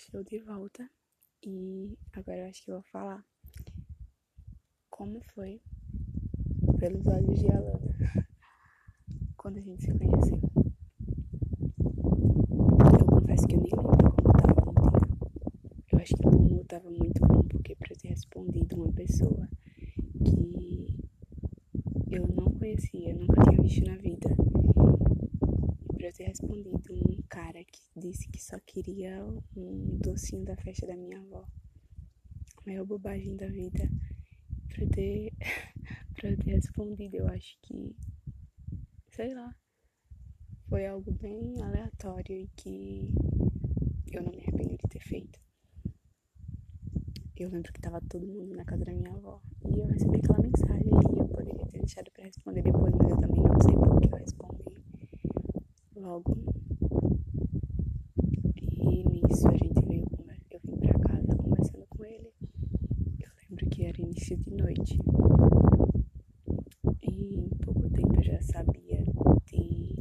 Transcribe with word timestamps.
estou 0.00 0.24
de 0.24 0.38
volta 0.38 0.90
e 1.44 1.98
agora 2.14 2.38
eu 2.38 2.48
acho 2.48 2.64
que 2.64 2.70
eu 2.70 2.76
vou 2.76 2.84
falar 2.84 3.22
como 4.88 5.20
foi 5.34 5.60
pelos 6.78 7.06
olhos 7.06 7.38
de 7.38 7.52
Alana 7.52 8.26
quando 9.36 9.58
a 9.58 9.60
gente 9.60 9.84
se 9.84 9.92
conheceu. 9.92 10.40
Eu 12.98 13.06
confesso 13.06 13.46
que 13.46 13.54
eu 13.54 13.60
nem 13.60 13.72
lembro 13.76 14.10
como 14.10 14.32
tava 14.32 14.72
no 14.72 14.90
dia. 14.90 15.92
Eu 15.92 15.98
acho 15.98 16.16
que 16.16 16.26
o 16.26 16.30
mundo 16.30 16.64
tava 16.64 16.90
muito 16.90 17.20
bom 17.20 17.42
porque 17.42 17.76
eu 17.78 17.98
ter 17.98 18.08
respondido 18.08 18.76
uma 18.76 18.92
pessoa 18.92 19.46
que 20.24 20.98
eu 22.10 22.26
não 22.26 22.50
conhecia, 22.52 23.14
nunca 23.14 23.42
tinha 23.42 23.62
visto 23.62 23.84
na 23.84 23.96
vida. 23.96 24.30
Pra 26.00 26.08
eu 26.08 26.14
ter 26.14 26.28
respondido 26.28 26.70
um 26.70 27.22
cara 27.28 27.62
que 27.62 27.82
disse 27.94 28.26
que 28.30 28.42
só 28.42 28.58
queria 28.60 29.22
um 29.54 29.98
docinho 29.98 30.46
da 30.46 30.56
festa 30.56 30.86
da 30.86 30.96
minha 30.96 31.20
avó. 31.20 31.46
A 32.56 32.62
maior 32.64 32.86
bobagem 32.86 33.36
da 33.36 33.46
vida. 33.46 33.86
Pra 34.68 34.82
eu 34.82 34.88
ter, 34.88 35.30
pra 36.16 36.34
ter 36.38 36.52
respondido, 36.52 37.16
eu 37.16 37.28
acho 37.28 37.54
que. 37.60 37.94
Sei 39.14 39.34
lá. 39.34 39.54
Foi 40.70 40.86
algo 40.86 41.12
bem 41.12 41.60
aleatório 41.60 42.34
e 42.34 42.48
que 42.56 43.12
eu 44.10 44.22
não 44.22 44.32
me 44.32 44.40
arrependo 44.40 44.78
de 44.78 44.88
ter 44.88 45.00
feito. 45.00 45.38
Eu 47.36 47.50
lembro 47.50 47.70
que 47.74 47.80
tava 47.82 48.00
todo 48.08 48.26
mundo 48.26 48.56
na 48.56 48.64
casa 48.64 48.86
da 48.86 48.92
minha 48.94 49.12
avó. 49.12 49.42
E 49.66 49.78
eu 49.78 49.86
recebi 49.86 50.16
aquela 50.16 50.38
mensagem 50.38 50.88
e 51.14 51.18
eu 51.18 51.28
poderia 51.28 51.66
ter 51.66 51.78
deixado 51.80 52.10
pra 52.12 52.24
responder 52.24 52.62
depois, 52.62 52.94
mas 52.94 53.10
eu 53.10 53.20
também 53.20 53.42
não 53.42 53.60
sei 53.60 53.74
por 53.74 54.00
que 54.00 54.14
eu 54.14 54.18
respondi 54.18 54.69
logo. 56.00 56.36
E 58.56 59.04
nisso 59.08 59.46
a 59.48 59.56
gente 59.56 59.84
veio. 59.86 60.06
Eu 60.50 60.60
vim 60.64 60.76
pra 60.78 60.98
casa 60.98 61.36
conversando 61.36 61.86
com 61.88 62.04
ele. 62.04 62.32
Eu 63.20 63.30
lembro 63.42 63.66
que 63.68 63.84
era 63.84 64.00
início 64.00 64.36
de 64.36 64.50
noite. 64.50 64.98
E 67.02 67.36
em 67.38 67.48
pouco 67.62 67.88
tempo 67.90 68.14
eu 68.16 68.22
já 68.22 68.40
sabia 68.42 69.04
de 69.46 69.94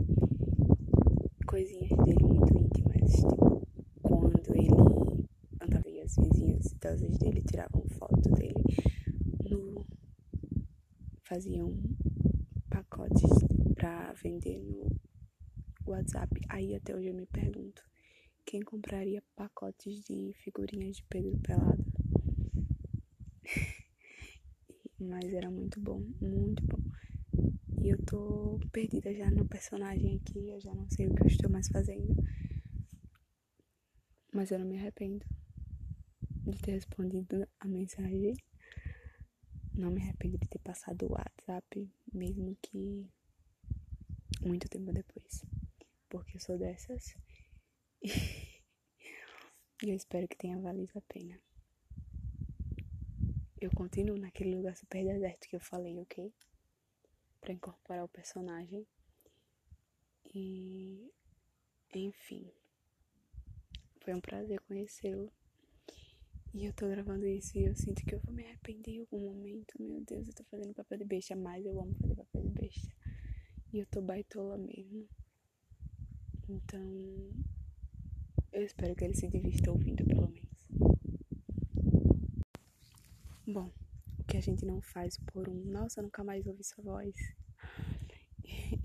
coisinhas 1.45 1.89
dele 2.05 2.23
muito 2.23 2.57
íntimas. 2.57 3.11
Tipo, 3.11 3.67
quando 4.01 4.55
ele 4.55 5.27
andava 5.61 5.89
e 5.89 6.01
as 6.01 6.15
vizinhas 6.15 6.71
idosas 6.71 7.17
dele 7.17 7.41
tiravam 7.41 7.83
foto 7.89 8.29
dele 8.31 8.63
no. 9.49 9.85
faziam 11.23 11.73
pacotes 12.69 13.29
pra 13.75 14.13
vender 14.13 14.59
no 14.61 14.98
WhatsApp. 15.91 16.39
Aí 16.49 16.75
até 16.75 16.95
hoje 16.95 17.07
eu 17.07 17.13
me 17.13 17.25
pergunto 17.25 17.83
quem 18.45 18.61
compraria 18.61 19.23
pacotes 19.35 20.01
de 20.03 20.33
figurinhas 20.43 20.97
de 20.97 21.03
Pedro 21.03 21.37
Pelado. 21.39 21.85
Mas 24.99 25.33
era 25.33 25.49
muito 25.49 25.79
bom, 25.79 26.01
muito 26.21 26.65
bom. 26.65 26.79
E 27.81 27.89
eu 27.89 27.97
tô 28.05 28.59
perdida 28.71 29.13
já 29.13 29.29
no 29.31 29.47
personagem 29.47 30.17
aqui, 30.17 30.49
eu 30.49 30.59
já 30.59 30.73
não 30.73 30.89
sei 30.89 31.07
o 31.07 31.15
que 31.15 31.23
eu 31.23 31.27
estou 31.27 31.49
mais 31.49 31.67
fazendo. 31.69 32.15
Mas 34.33 34.51
eu 34.51 34.59
não 34.59 34.65
me 34.65 34.77
arrependo 34.77 35.25
de 36.45 36.57
ter 36.59 36.71
respondido 36.71 37.47
a 37.59 37.67
mensagem. 37.67 38.35
Não 39.73 39.91
me 39.91 40.01
arrependo 40.01 40.37
de 40.37 40.47
ter 40.47 40.59
passado 40.59 41.05
o 41.05 41.13
WhatsApp, 41.13 41.89
mesmo 42.13 42.57
que 42.61 43.07
muito 44.41 44.67
tempo 44.67 44.91
depois. 44.91 45.43
Porque 46.09 46.37
eu 46.37 46.41
sou 46.41 46.57
dessas. 46.57 47.15
E 49.81 49.91
eu 49.91 49.95
espero 49.95 50.27
que 50.27 50.35
tenha 50.35 50.59
valido 50.59 50.91
a 50.95 51.01
pena. 51.01 51.39
Eu 53.61 53.71
continuo 53.71 54.17
naquele 54.17 54.53
lugar 54.53 54.75
super 54.75 55.05
deserto 55.05 55.47
que 55.47 55.55
eu 55.55 55.59
falei, 55.61 55.97
ok? 56.01 56.33
Pra 57.39 57.53
incorporar 57.53 58.03
o 58.03 58.09
personagem. 58.09 58.85
E. 60.35 61.09
Enfim. 61.95 62.51
Foi 64.01 64.13
um 64.13 64.19
prazer 64.19 64.59
conhecê-lo. 64.67 65.31
E 66.53 66.65
eu 66.65 66.73
tô 66.73 66.89
gravando 66.89 67.25
isso 67.25 67.57
e 67.57 67.63
eu 67.63 67.73
sinto 67.73 68.03
que 68.03 68.15
eu 68.15 68.19
vou 68.19 68.33
me 68.33 68.43
arrepender 68.43 68.91
em 68.91 68.99
algum 68.99 69.19
momento. 69.19 69.81
Meu 69.81 70.01
Deus, 70.01 70.27
eu 70.27 70.33
tô 70.33 70.43
fazendo 70.43 70.73
papel 70.73 70.97
de 70.97 71.05
besta, 71.05 71.37
mas 71.37 71.65
eu 71.65 71.79
amo 71.79 71.95
fazer 72.01 72.15
papel 72.15 72.41
de 72.41 72.49
besta. 72.49 72.93
E 73.71 73.79
eu 73.79 73.85
tô 73.85 74.01
baitola 74.01 74.57
mesmo. 74.57 75.07
Então, 76.49 76.81
eu 78.51 78.63
espero 78.63 78.95
que 78.95 79.05
ele 79.05 79.13
se 79.13 79.27
divirta 79.27 79.69
ouvindo, 79.69 80.03
pelo 80.03 80.27
menos. 80.29 80.49
Bom, 83.45 83.71
o 84.17 84.23
que 84.23 84.35
a 84.35 84.41
gente 84.41 84.65
não 84.65 84.81
faz 84.81 85.15
por 85.31 85.47
um. 85.47 85.53
Nossa, 85.65 85.99
eu 85.99 86.05
nunca 86.05 86.23
mais 86.23 86.47
ouvi 86.47 86.63
sua 86.63 86.83
voz. 86.83 87.15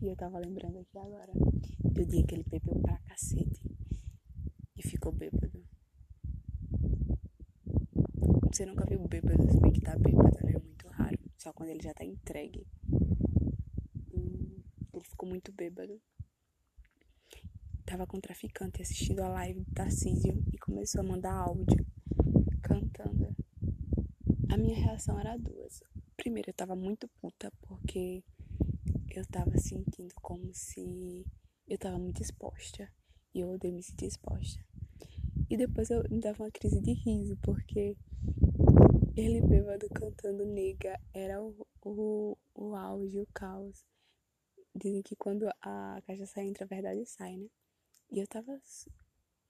E 0.03 0.09
eu 0.09 0.17
tava 0.17 0.39
lembrando 0.39 0.79
aqui 0.79 0.99
agora 0.99 1.33
do 1.33 2.05
dia 2.05 2.23
que 2.27 2.35
ele 2.35 2.45
bebeu 2.45 2.79
pra 2.83 2.99
cacete 2.99 3.63
e 4.77 4.83
ficou 4.83 5.11
bêbado. 5.11 5.65
Você 8.53 8.67
nunca 8.67 8.85
viu 8.85 9.07
bêbado, 9.09 9.51
se 9.51 9.59
bem 9.61 9.73
que 9.73 9.81
tá 9.81 9.97
bêbado, 9.97 10.37
né? 10.45 10.53
É 10.53 10.59
muito 10.59 10.87
raro. 10.89 11.19
Só 11.39 11.53
quando 11.55 11.71
ele 11.71 11.83
já 11.83 11.95
tá 11.95 12.05
entregue. 12.05 12.67
Hum, 14.13 14.63
ele 14.93 15.05
ficou 15.05 15.27
muito 15.27 15.51
bêbado 15.53 15.99
tava 17.85 18.07
com 18.07 18.17
um 18.17 18.21
traficante 18.21 18.81
assistindo 18.81 19.21
a 19.21 19.29
live 19.29 19.61
do 19.61 19.75
Tarcísio 19.75 20.43
e 20.53 20.59
começou 20.59 21.01
a 21.01 21.05
mandar 21.05 21.35
áudio 21.35 21.87
cantando. 22.63 23.35
A 24.51 24.57
minha 24.57 24.77
reação 24.77 25.19
era 25.21 25.37
duas. 25.37 25.83
Primeiro, 26.17 26.51
eu 26.51 26.55
tava 26.55 26.75
muito 26.75 27.09
puta 27.21 27.53
porque 27.61 28.25
eu 29.11 29.25
tava 29.27 29.57
sentindo 29.59 30.15
como 30.23 30.53
se 30.55 31.27
eu 31.69 31.79
tava 31.79 31.99
muito 31.99 32.23
exposta 32.23 32.91
e 33.35 33.41
eu 33.41 33.51
odeio 33.51 33.75
me 33.75 33.83
sentir 33.83 34.07
exposta. 34.07 34.65
E 35.51 35.57
depois 35.57 35.91
eu 35.91 36.03
me 36.11 36.21
dava 36.21 36.43
uma 36.43 36.51
crise 36.51 36.81
de 36.81 36.93
riso 36.93 37.37
porque 37.43 37.97
ele 39.15 39.43
bêbado 39.43 39.89
cantando 39.91 40.45
nega 40.47 40.99
era 41.13 41.41
o, 41.43 41.67
o, 41.83 42.37
o 42.55 42.75
auge, 42.75 43.21
o 43.21 43.27
caos. 43.35 43.85
Dizem 44.75 45.03
que 45.03 45.15
quando 45.15 45.49
a 45.61 46.03
cachaça 46.07 46.43
entra, 46.43 46.65
a 46.65 46.69
verdade 46.69 47.05
sai, 47.07 47.37
né? 47.37 47.47
E 48.15 48.21
eu 48.21 48.29
tava. 48.29 48.61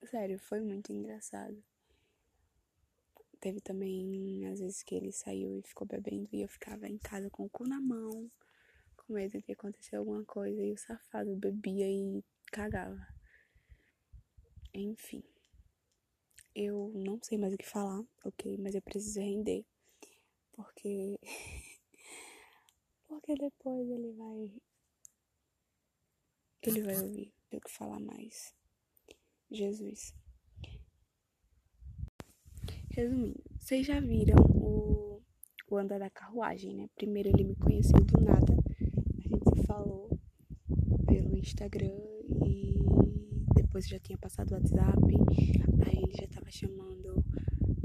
Sério, 0.04 0.38
foi 0.38 0.58
muito 0.62 0.90
engraçado. 0.90 1.62
Teve 3.38 3.60
também, 3.60 4.46
às 4.46 4.58
vezes, 4.58 4.82
que 4.82 4.94
ele 4.94 5.12
saiu 5.12 5.58
e 5.58 5.62
ficou 5.62 5.86
bebendo 5.86 6.30
e 6.32 6.40
eu 6.40 6.48
ficava 6.48 6.88
em 6.88 6.96
casa 6.96 7.28
com 7.28 7.44
o 7.44 7.50
cu 7.50 7.68
na 7.68 7.78
mão, 7.78 8.32
com 8.96 9.12
medo 9.12 9.38
de 9.42 9.52
acontecer 9.52 9.96
alguma 9.96 10.24
coisa. 10.24 10.62
E 10.62 10.72
o 10.72 10.78
safado 10.78 11.36
bebia 11.36 11.86
e 11.90 12.24
cagava. 12.50 13.06
Enfim. 14.72 15.22
Eu 16.54 16.90
não 16.94 17.20
sei 17.22 17.36
mais 17.36 17.52
o 17.52 17.58
que 17.58 17.68
falar, 17.68 18.02
ok? 18.24 18.56
Mas 18.56 18.74
eu 18.74 18.80
preciso 18.80 19.20
render. 19.20 19.66
Porque. 20.52 21.20
porque 23.06 23.34
depois 23.34 23.90
ele 23.90 24.10
vai. 24.12 24.50
Ele 26.62 26.82
vai 26.82 26.98
ouvir 27.02 27.34
o 27.56 27.60
que 27.60 27.70
falar 27.70 28.00
mais. 28.00 28.54
Jesus. 29.50 30.14
Resumindo, 32.90 33.42
vocês 33.58 33.86
já 33.86 34.00
viram 34.00 34.36
o, 34.50 35.20
o 35.68 35.76
andar 35.76 35.98
da 35.98 36.10
carruagem, 36.10 36.74
né? 36.74 36.88
Primeiro 36.94 37.28
ele 37.30 37.44
me 37.44 37.56
conheceu 37.56 38.00
do 38.00 38.20
nada. 38.20 38.54
A 39.18 39.28
gente 39.28 39.50
se 39.54 39.66
falou 39.66 40.08
pelo 41.06 41.36
Instagram 41.36 41.98
e 42.46 42.74
depois 43.54 43.88
já 43.88 43.98
tinha 43.98 44.18
passado 44.18 44.52
o 44.52 44.54
WhatsApp. 44.54 44.98
Aí 45.86 46.02
ele 46.04 46.14
já 46.14 46.28
tava 46.28 46.50
chamando, 46.50 47.24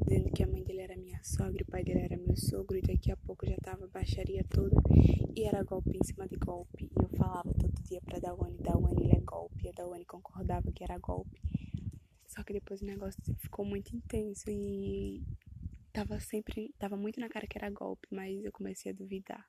dizendo 0.09 0.31
que 0.31 0.41
a 0.41 0.47
mãe 0.47 0.63
dele 0.63 0.81
era 0.81 0.97
minha 0.97 1.23
sogra, 1.23 1.61
o 1.61 1.65
pai 1.67 1.83
dele 1.83 2.00
era 2.00 2.17
meu 2.17 2.35
sogro, 2.35 2.75
e 2.75 2.81
daqui 2.81 3.11
a 3.11 3.17
pouco 3.17 3.45
já 3.45 3.56
tava 3.57 3.88
baixaria 3.88 4.44
toda. 4.50 4.75
E 5.35 5.44
era 5.44 5.63
golpe 5.63 5.95
em 5.95 6.03
cima 6.03 6.27
de 6.27 6.35
golpe. 6.35 6.85
E 6.85 7.03
eu 7.03 7.09
falava 7.09 7.53
todo 7.53 7.83
dia 7.83 8.01
pra 8.01 8.17
Dawane, 8.17 8.57
Dawane, 8.57 9.03
ele 9.03 9.15
é 9.15 9.19
golpe. 9.19 9.65
E 9.65 9.69
a 9.69 9.71
Dawane 9.71 10.06
concordava 10.06 10.71
que 10.71 10.83
era 10.83 10.97
golpe. 10.97 11.39
Só 12.25 12.44
que 12.44 12.53
depois 12.53 12.81
o 12.81 12.85
negócio 12.85 13.21
ficou 13.35 13.63
muito 13.63 13.95
intenso 13.95 14.50
e 14.50 15.23
tava 15.94 16.19
sempre, 16.19 16.73
tava 16.79 16.97
muito 16.97 17.19
na 17.19 17.29
cara 17.29 17.45
que 17.45 17.57
era 17.57 17.69
golpe, 17.69 18.07
mas 18.11 18.44
eu 18.44 18.51
comecei 18.51 18.91
a 18.91 18.95
duvidar. 18.95 19.47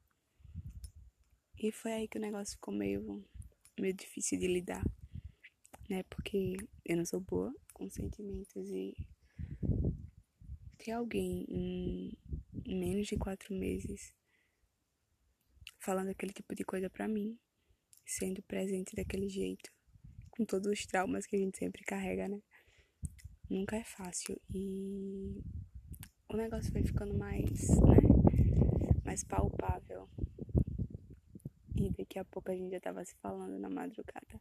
E 1.58 1.72
foi 1.72 1.92
aí 1.92 2.08
que 2.08 2.18
o 2.18 2.20
negócio 2.20 2.54
ficou 2.54 2.74
meio, 2.74 3.24
meio 3.78 3.94
difícil 3.94 4.38
de 4.38 4.46
lidar, 4.46 4.84
né? 5.88 6.02
Porque 6.02 6.56
eu 6.84 6.98
não 6.98 7.06
sou 7.06 7.20
boa 7.20 7.50
com 7.72 7.88
sentimentos 7.88 8.70
e 8.70 8.94
ter 10.82 10.92
alguém 10.92 11.44
em, 11.48 12.12
menos 12.66 13.06
de 13.06 13.16
quatro 13.16 13.54
meses 13.54 14.14
falando 15.78 16.08
aquele 16.08 16.32
tipo 16.32 16.54
de 16.54 16.64
coisa 16.64 16.88
pra 16.88 17.06
mim, 17.06 17.38
sendo 18.06 18.42
presente 18.42 18.96
daquele 18.96 19.28
jeito, 19.28 19.70
com 20.30 20.44
todos 20.44 20.70
os 20.70 20.86
traumas 20.86 21.26
que 21.26 21.36
a 21.36 21.38
gente 21.38 21.58
sempre 21.58 21.82
carrega, 21.84 22.28
né? 22.28 22.42
nunca 23.50 23.76
é 23.76 23.84
fácil. 23.84 24.40
E 24.54 25.42
o 26.28 26.36
negócio 26.36 26.70
foi 26.70 26.82
ficando 26.82 27.12
mais, 27.12 27.68
né? 27.68 27.96
Mais 29.04 29.24
palpável. 29.24 30.08
E 31.76 31.90
daqui 31.90 32.18
a 32.18 32.24
pouco 32.24 32.50
a 32.50 32.54
gente 32.54 32.70
já 32.70 32.80
tava 32.80 33.04
se 33.04 33.14
falando 33.16 33.58
na 33.58 33.68
madrugada. 33.68 34.40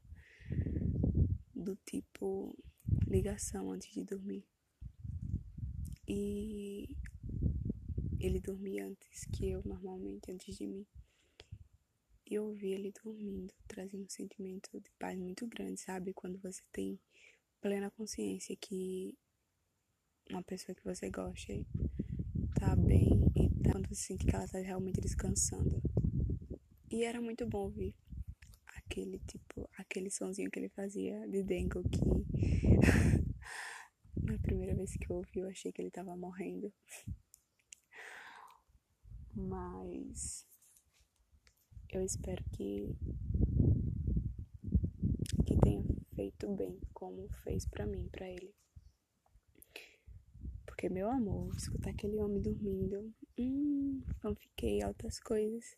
Do 1.56 1.76
tipo 1.86 2.56
ligação 3.08 3.72
antes 3.72 3.92
de 3.92 4.04
dormir. 4.04 4.46
E 6.10 6.90
ele 8.20 8.40
dormia 8.40 8.88
antes 8.88 9.26
que 9.26 9.52
eu, 9.52 9.62
normalmente, 9.64 10.32
antes 10.32 10.58
de 10.58 10.66
mim. 10.66 10.86
E 12.26 12.34
eu 12.34 12.46
ouvi 12.46 12.72
ele 12.72 12.92
dormindo, 13.04 13.54
trazia 13.68 14.00
um 14.00 14.10
sentimento 14.10 14.70
de 14.80 14.90
paz 14.98 15.18
muito 15.18 15.46
grande, 15.46 15.80
sabe? 15.80 16.12
Quando 16.14 16.40
você 16.40 16.64
tem 16.72 17.00
plena 17.62 17.92
consciência 17.92 18.56
que 18.56 19.16
uma 20.32 20.42
pessoa 20.42 20.76
que 20.76 20.84
você 20.84 21.10
gosta 21.10 21.54
tá 22.60 22.76
bem 22.76 23.32
e 23.36 23.50
tá, 23.64 23.72
quando 23.72 23.88
você 23.90 23.96
sente 24.08 24.26
que 24.26 24.36
ela 24.36 24.48
tá 24.48 24.60
realmente 24.60 25.00
descansando. 25.00 25.82
E 26.92 27.04
era 27.04 27.22
muito 27.22 27.46
bom 27.46 27.66
ouvir 27.66 27.94
aquele 28.66 29.20
tipo, 29.28 29.70
aquele 29.78 30.10
sonzinho 30.10 30.50
que 30.50 30.58
ele 30.58 30.70
fazia 30.70 31.28
de 31.28 31.44
Dengo 31.44 31.84
que 31.84 32.00
na 34.24 34.38
primeira 34.40 34.76
vez 34.76 34.94
que 34.96 35.10
eu 35.10 35.18
ouvi 35.18 35.40
eu 35.40 35.48
achei 35.48 35.72
que 35.72 35.82
ele 35.82 35.92
tava 35.92 36.16
morrendo. 36.16 36.74
Mas 39.36 40.46
eu 41.90 42.04
espero 42.04 42.44
que 42.52 42.96
que 45.46 45.58
tenha 45.62 45.84
feito 46.16 46.48
bem 46.56 46.80
como 46.94 47.28
fez 47.44 47.66
para 47.66 47.86
mim, 47.86 48.08
para 48.10 48.30
ele. 48.30 48.54
Porque 50.66 50.90
meu 50.90 51.10
amor, 51.10 51.56
escutar 51.56 51.90
aquele 51.90 52.18
homem 52.20 52.42
dormindo, 52.42 53.14
hum, 53.38 54.02
não 54.24 54.36
fiquei 54.36 54.82
altas 54.82 55.20
coisas. 55.20 55.78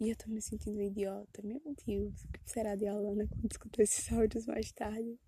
E 0.00 0.08
eu 0.08 0.16
tô 0.16 0.30
me 0.30 0.40
sentindo 0.40 0.80
idiota. 0.80 1.42
Meu 1.42 1.60
Deus, 1.86 2.24
o 2.24 2.28
que 2.28 2.40
será 2.50 2.74
de 2.74 2.86
Alana 2.86 3.26
quando 3.26 3.50
escutar 3.50 3.82
esses 3.82 4.10
áudios 4.10 4.46
mais 4.46 4.72
tarde? 4.72 5.18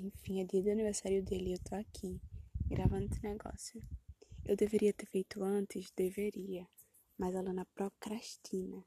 Enfim, 0.00 0.40
é 0.40 0.44
dia 0.44 0.62
do 0.62 0.70
aniversário 0.70 1.22
dele 1.22 1.50
e 1.50 1.52
eu 1.52 1.58
tô 1.58 1.74
aqui, 1.74 2.20
gravando 2.66 3.06
esse 3.06 3.22
negócio. 3.22 3.82
Eu 4.44 4.56
deveria 4.56 4.92
ter 4.92 5.06
feito 5.06 5.42
antes? 5.42 5.92
Deveria 5.94 6.66
mas 7.20 7.36
a 7.36 7.42
Lana 7.42 7.66
procrastina. 7.74 8.82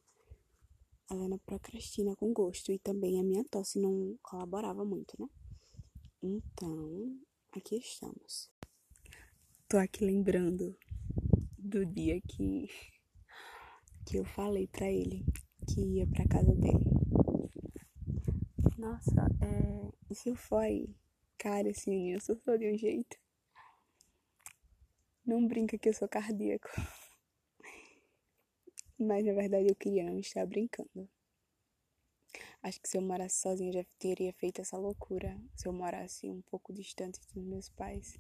A 1.07 1.13
Lana 1.13 1.37
procrastina 1.45 2.15
com 2.15 2.33
gosto 2.33 2.71
e 2.71 2.79
também 2.79 3.19
a 3.19 3.23
minha 3.23 3.45
tosse 3.45 3.79
não 3.79 4.17
colaborava 4.23 4.83
muito, 4.83 5.15
né? 5.19 5.29
Então, 6.23 7.21
aqui 7.51 7.75
estamos. 7.75 8.49
Tô 9.67 9.77
aqui 9.77 10.03
lembrando 10.03 10.75
do 11.59 11.85
dia 11.85 12.19
que 12.21 12.67
que 14.03 14.17
eu 14.17 14.25
falei 14.25 14.67
para 14.67 14.91
ele 14.91 15.23
que 15.67 15.79
ia 15.79 16.07
para 16.07 16.27
casa 16.27 16.55
dele. 16.55 16.89
Nossa, 18.79 19.27
é, 19.41 19.91
isso 20.09 20.35
foi, 20.35 20.89
cara, 21.43 21.67
esse 21.67 21.89
menino 21.89 22.21
surtou 22.21 22.57
de 22.57 22.71
um 22.71 22.77
jeito. 22.77 23.17
Não 25.25 25.45
brinca 25.45 25.77
que 25.77 25.89
eu 25.89 25.93
sou 25.93 26.07
cardíaco. 26.07 26.69
Mas 28.97 29.25
na 29.25 29.33
verdade 29.33 29.67
eu 29.67 29.75
queria 29.75 30.05
não 30.05 30.17
estar 30.19 30.45
brincando. 30.45 31.09
Acho 32.61 32.79
que 32.79 32.87
se 32.87 32.97
eu 32.97 33.01
morasse 33.01 33.41
sozinha 33.41 33.73
já 33.73 33.83
teria 33.99 34.31
feito 34.31 34.61
essa 34.61 34.77
loucura. 34.77 35.37
Se 35.53 35.67
eu 35.67 35.73
morasse 35.73 36.29
um 36.29 36.41
pouco 36.43 36.71
distante 36.71 37.19
dos 37.33 37.43
meus 37.43 37.67
pais. 37.67 38.17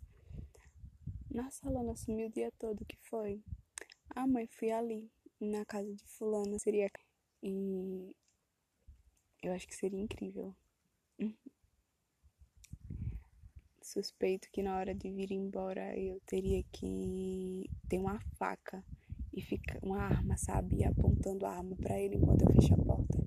Nossa, 1.31 1.69
Lana 1.69 1.95
sumiu 1.95 2.27
o 2.27 2.31
dia 2.31 2.51
todo, 2.59 2.85
que 2.85 2.97
foi? 3.03 3.41
Ah, 4.09 4.27
mãe, 4.27 4.47
fui 4.47 4.69
ali, 4.69 5.09
na 5.39 5.65
casa 5.65 5.95
de 5.95 6.05
fulano, 6.07 6.59
seria... 6.59 6.91
E... 7.41 8.13
Eu 9.41 9.53
acho 9.53 9.65
que 9.65 9.75
seria 9.75 9.99
incrível. 9.99 10.53
Suspeito 13.93 14.49
que 14.51 14.63
na 14.63 14.75
hora 14.75 14.95
de 14.95 15.07
vir 15.11 15.31
embora 15.31 15.95
eu 15.95 16.19
teria 16.25 16.63
que 16.71 17.69
ter 17.87 17.99
uma 17.99 18.19
faca 18.39 18.83
e 19.31 19.39
fica 19.39 19.77
uma 19.83 19.99
arma, 19.99 20.35
sabe? 20.35 20.83
apontando 20.83 21.45
a 21.45 21.51
arma 21.51 21.75
para 21.75 22.01
ele 22.01 22.15
enquanto 22.15 22.41
eu 22.41 22.51
fecho 22.55 22.73
a 22.73 22.77
porta. 22.77 23.23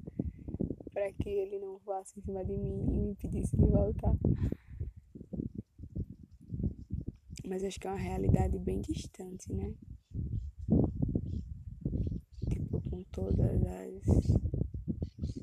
para 0.92 1.12
que 1.12 1.28
ele 1.28 1.60
não 1.60 1.78
voasse 1.78 2.18
em 2.18 2.22
cima 2.22 2.44
de 2.44 2.56
mim 2.56 2.84
e 2.84 2.90
me 2.90 3.10
impedisse 3.10 3.56
de 3.56 3.64
voltar. 3.64 4.16
Mas 7.46 7.62
acho 7.62 7.78
que 7.78 7.86
é 7.86 7.90
uma 7.90 7.96
realidade 7.96 8.58
bem 8.58 8.80
distante, 8.80 9.52
né? 9.52 9.72
Tipo, 12.50 12.80
com 12.90 13.04
todas 13.12 13.62
as. 13.62 14.02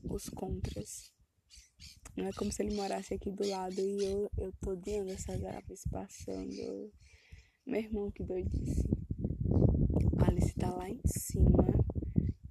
os 0.03 0.27
contras. 0.31 1.12
Não 2.15 2.27
é 2.27 2.31
como 2.33 2.51
se 2.51 2.61
ele 2.61 2.75
morasse 2.75 3.15
aqui 3.15 3.31
do 3.31 3.47
lado 3.47 3.79
e 3.79 4.03
eu, 4.05 4.29
eu 4.37 4.53
tô 4.61 4.71
odiando 4.71 5.11
essas 5.11 5.43
aves 5.43 5.83
passando. 5.89 6.91
Meu 7.65 7.81
irmão, 7.81 8.11
que 8.11 8.23
doidice. 8.23 8.87
Alice 10.19 10.53
tá 10.53 10.69
lá 10.69 10.89
em 10.89 11.01
cima, 11.07 11.67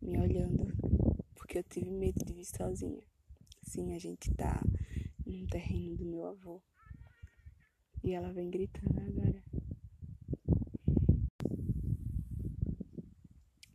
me 0.00 0.19
olhando, 0.19 0.67
porque 1.37 1.59
eu 1.59 1.64
tive 1.64 1.91
medo 1.91 2.25
de 2.25 2.32
vir 2.32 2.44
sozinha. 2.44 3.03
Sim, 3.62 3.94
a 3.94 3.99
gente 3.99 4.35
tá 4.35 4.61
num 5.25 5.47
terreno 5.47 5.97
do 5.97 6.05
meu 6.06 6.26
avô. 6.26 6.61
E 8.03 8.12
ela 8.12 8.32
vem 8.32 8.50
gritando 8.50 8.99
agora. 9.00 9.44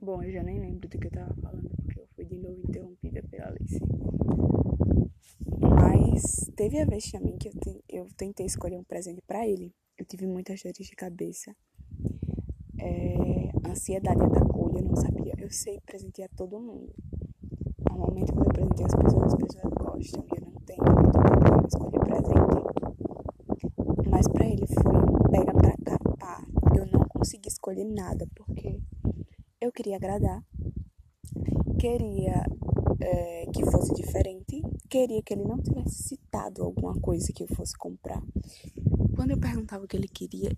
Bom, 0.02 0.22
eu 0.22 0.32
já 0.32 0.44
nem 0.44 0.60
lembro 0.60 0.90
do 0.90 1.00
que 1.00 1.08
eu 1.08 1.12
tava 1.12 1.34
falando, 1.42 1.70
porque 1.78 2.00
eu 2.00 2.08
fui 2.08 2.26
de 2.26 2.38
novo 2.38 2.60
interrompida 2.60 3.24
pela 3.24 3.48
Alice. 3.48 3.80
Mas 5.62 6.50
teve 6.56 6.80
a 6.80 6.86
vez 6.86 7.12
também 7.12 7.38
que 7.38 7.50
eu, 7.50 7.54
te, 7.54 7.84
eu 7.90 8.08
tentei 8.16 8.46
escolher 8.46 8.78
um 8.78 8.84
presente 8.84 9.22
para 9.26 9.48
ele. 9.48 9.74
Eu 9.98 10.06
tive 10.06 10.28
muitas 10.28 10.62
dores 10.62 10.88
de 10.88 10.96
cabeça 10.96 11.56
é, 12.80 13.50
ansiedade 13.68 14.22
atacou 14.22 14.72
eu 14.78 14.84
não 14.84 14.96
sabia. 14.96 15.34
Eu 15.38 15.50
sei 15.52 15.80
presentear 15.82 16.30
todo 16.36 16.60
mundo. 16.60 16.94
Normalmente 17.90 18.32
quando 18.32 18.48
eu 18.48 18.54
presenteio 18.54 18.88
as 18.88 18.96
pessoas, 18.96 19.34
as 19.34 19.36
pessoas 19.36 19.74
gostam 19.74 20.24
e 20.24 20.38
eu 20.38 20.46
não 20.46 20.62
tenho 20.62 20.84
muito 20.84 21.12
problema 21.12 21.68
escolher 21.68 22.00
presente. 22.00 22.48
Mas 24.10 24.28
para 24.28 24.48
ele 24.48 24.68
foi 24.68 24.96
um 24.96 25.30
pega 25.32 25.54
pra 25.54 25.76
capar. 25.84 26.46
Eu 26.76 26.86
não 26.88 27.06
consegui 27.10 27.50
escolher 27.50 27.86
nada 27.86 28.28
porque 28.36 28.80
eu 29.60 29.72
queria 29.72 29.96
agradar, 29.96 30.44
queria 31.80 32.46
é, 33.00 33.46
que 33.54 33.66
fosse 33.70 33.94
diferente, 33.94 34.62
queria 34.90 35.22
que 35.22 35.34
ele 35.34 35.44
não 35.44 35.62
tivesse 35.62 36.04
citado 36.04 36.64
alguma 36.64 36.94
coisa 37.00 37.32
que 37.34 37.44
eu 37.44 37.48
fosse 37.48 37.78
comprar. 37.78 38.22
Quando 39.16 39.32
eu 39.32 39.40
perguntava 39.40 39.84
o 39.84 39.88
que 39.88 39.98
ele 39.98 40.08
queria, 40.08 40.52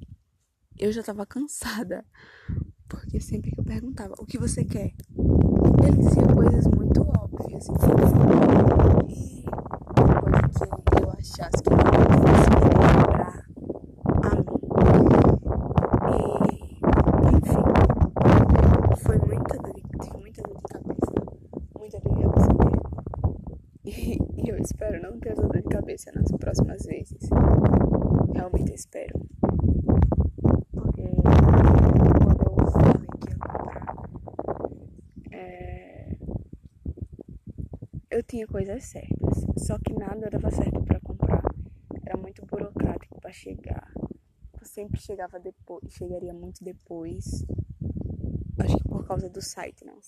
eu 0.78 0.92
já 0.92 1.04
tava 1.04 1.26
cansada. 1.26 2.06
Porque 2.88 3.20
sempre 3.20 3.52
que 3.52 3.60
eu 3.60 3.64
perguntava, 3.64 4.16
o 4.18 4.26
que 4.26 4.40
você 4.40 4.66
quer? 4.66 4.94
Ele 5.84 5.98
dizia 5.98 6.26
coisas 6.34 6.66
muito 6.66 7.02
óbvias. 7.02 7.68
E 9.08 9.44
coisa 10.22 10.66
que 10.66 11.04
eu 11.04 11.12
achasse 11.12 11.62
que 11.62 11.70
ele 11.70 11.84
não 11.84 12.10
fosse 12.24 12.50
lembrar 12.56 13.46
a 14.24 14.36
mim. 14.36 14.58
E, 16.16 16.80
enfim, 17.36 17.66
foi 19.04 19.18
muita 19.20 19.56
dor 19.58 19.74
de, 19.74 19.82
tive 20.00 20.18
muita 20.18 20.42
dor 20.42 20.56
de 20.56 20.64
cabeça. 20.64 21.14
Muita 21.78 22.00
dor 22.00 22.16
de 22.16 22.22
cabeça 22.24 22.54
mesmo. 22.54 22.90
E, 23.86 24.18
e 24.44 24.50
eu 24.50 24.58
espero 24.58 25.02
não 25.02 25.20
ter 25.20 25.36
cabeça 26.00 26.12
nas 26.14 26.32
próximas 26.32 26.86
vezes. 26.86 27.30
Realmente 28.34 28.74
espero. 28.74 29.20
eu 38.12 38.24
tinha 38.24 38.46
coisas 38.48 38.84
certas, 38.84 39.46
só 39.66 39.78
que 39.80 39.94
nada 39.94 40.30
dava 40.30 40.52
certo 40.52 40.84
para 40.84 41.00
comprar. 41.00 41.42
Era 42.06 42.18
muito 42.18 42.46
burocrático 42.46 43.22
para 43.22 43.32
chegar. 43.32 43.94
Eu 44.60 44.66
sempre 44.66 45.00
chegava 45.00 45.40
depois, 45.40 45.84
chegaria 45.94 46.34
muito 46.34 46.62
depois. 46.62 47.46
Acho 48.58 48.76
que 48.76 48.90
por 48.90 49.08
causa 49.08 49.30
do 49.30 49.42
site, 49.42 49.86
não 49.86 50.02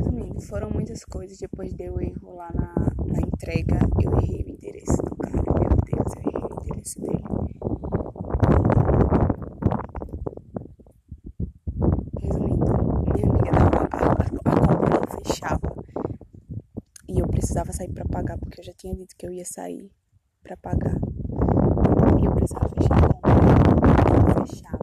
resumindo, 0.00 0.40
foram 0.40 0.70
muitas 0.70 1.04
coisas. 1.04 1.38
Depois 1.38 1.72
deu 1.74 2.00
erro 2.00 2.34
lá 2.34 2.50
na, 2.54 2.74
na 3.06 3.20
entrega, 3.20 3.78
eu 4.02 4.12
errei 4.18 4.44
o 4.44 4.50
endereço 4.50 4.96
do 5.02 5.16
cara. 5.16 5.36
Meu 5.36 5.76
Deus, 5.84 6.14
eu 6.16 6.22
errei 6.22 6.42
o 6.42 6.62
endereço 6.62 7.00
dele. 7.00 7.30
eu 17.20 17.28
precisava 17.28 17.72
sair 17.72 17.92
para 17.92 18.04
pagar, 18.06 18.38
porque 18.38 18.60
eu 18.60 18.64
já 18.64 18.72
tinha 18.72 18.94
dito 18.94 19.14
que 19.16 19.26
eu 19.26 19.32
ia 19.32 19.44
sair 19.44 19.90
para 20.42 20.56
pagar. 20.56 20.96
E 22.20 22.24
eu 22.24 22.32
precisava 22.32 22.68
fechar 22.70 22.96
a 22.96 23.12
conta. 23.12 24.38
Não 24.38 24.46
fechava. 24.46 24.78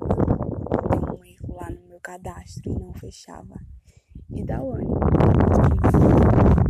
Deu 0.90 1.18
um 1.18 1.26
erro 1.26 1.56
lá 1.56 1.70
no 1.72 1.88
meu 1.88 2.00
cadastro 2.00 2.72
e 2.72 2.80
não 2.80 2.94
fechava. 2.94 3.56
E 4.30 4.44
da 4.44 4.62
One, 4.62 4.86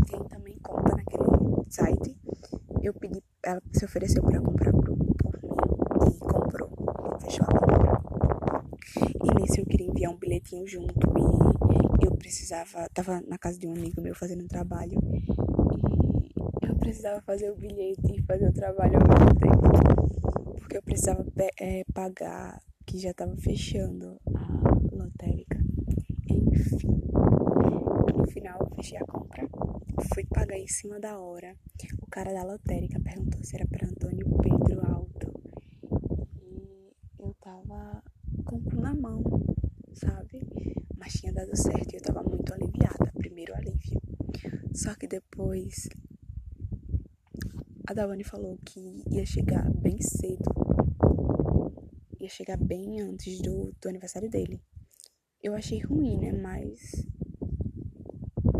que 0.06 0.12
tem 0.12 0.24
também 0.30 0.58
conta 0.60 0.96
naquele 0.96 1.70
site, 1.70 2.18
eu 2.82 2.94
pedi, 2.94 3.22
ela 3.44 3.62
se 3.74 3.84
ofereceu 3.86 4.24
para 4.24 4.40
comprar 4.40 4.72
por, 4.72 4.90
mim 4.92 5.10
e 5.10 6.20
comprou. 6.20 6.70
Fechou 7.20 7.46
a 7.46 7.60
compra. 7.60 8.02
E 9.24 9.42
nesse 9.42 9.60
eu 9.60 9.66
queria 9.66 9.88
enviar 9.88 10.12
um 10.14 10.18
bilhetinho 10.18 10.68
junto 10.68 10.94
e 12.02 12.06
eu 12.06 12.16
precisava, 12.16 12.88
tava 12.94 13.22
na 13.28 13.38
casa 13.38 13.58
de 13.60 13.68
um 13.68 13.74
amigo 13.74 14.02
meu 14.02 14.16
fazendo 14.16 14.44
um 14.44 14.48
trabalho 14.48 15.00
e 16.62 16.68
eu 16.68 16.76
precisava 16.76 17.22
fazer 17.22 17.52
o 17.52 17.56
bilhete 17.56 18.14
e 18.16 18.22
fazer 18.24 18.48
o 18.48 18.54
trabalho 18.54 18.98
ao 18.98 19.08
mesmo 19.08 19.40
tempo. 19.40 20.58
Porque 20.60 20.78
eu 20.78 20.84
precisava 20.84 21.26
é, 21.60 21.84
pagar, 21.94 22.62
que 22.86 23.00
já 23.00 23.14
tava 23.14 23.36
fechando 23.38 24.18
a 24.34 24.96
lotérica. 24.96 25.58
Enfim, 26.30 27.02
final 28.38 28.60
fechei 28.76 29.00
a 29.00 29.06
compra, 29.06 29.50
fui 30.14 30.24
pagar 30.26 30.58
em 30.58 30.68
cima 30.68 31.00
da 31.00 31.20
hora. 31.20 31.58
O 32.00 32.08
cara 32.08 32.32
da 32.32 32.44
lotérica 32.44 33.00
perguntou 33.00 33.44
se 33.44 33.56
era 33.56 33.66
para 33.66 33.88
Antônio 33.88 34.28
Pedro 34.44 34.86
Alto. 34.86 35.34
E 36.40 36.94
eu 37.18 37.34
tava 37.42 38.04
com 38.46 38.58
o 38.58 38.64
cu 38.64 38.76
na 38.76 38.94
mão, 38.94 39.24
sabe? 39.94 40.48
Mas 40.96 41.14
tinha 41.14 41.34
dado 41.34 41.56
certo 41.56 41.94
e 41.94 41.96
eu 41.98 42.02
tava 42.02 42.22
muito 42.22 42.54
aliviada. 42.54 43.12
Primeiro 43.18 43.56
alívio. 43.56 44.00
Só 44.72 44.94
que 44.94 45.08
depois 45.08 45.90
a 47.88 47.94
Davani 47.94 48.24
falou 48.24 48.60
que 48.64 49.04
ia 49.10 49.26
chegar 49.26 49.68
bem 49.72 50.00
cedo. 50.00 50.46
Ia 52.20 52.30
chegar 52.30 52.58
bem 52.58 53.02
antes 53.02 53.42
do, 53.42 53.74
do 53.82 53.90
aniversário 53.90 54.30
dele. 54.30 54.62
Eu 55.42 55.56
achei 55.56 55.80
ruim, 55.80 56.18
né? 56.20 56.32
Mas 56.32 57.08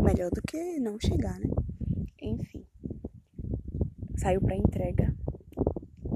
melhor 0.08 0.30
do 0.30 0.40
que 0.40 0.80
não 0.80 0.98
chegar, 0.98 1.38
né? 1.38 1.50
Enfim. 2.22 2.66
Saiu 4.16 4.40
pra 4.40 4.56
entrega 4.56 5.14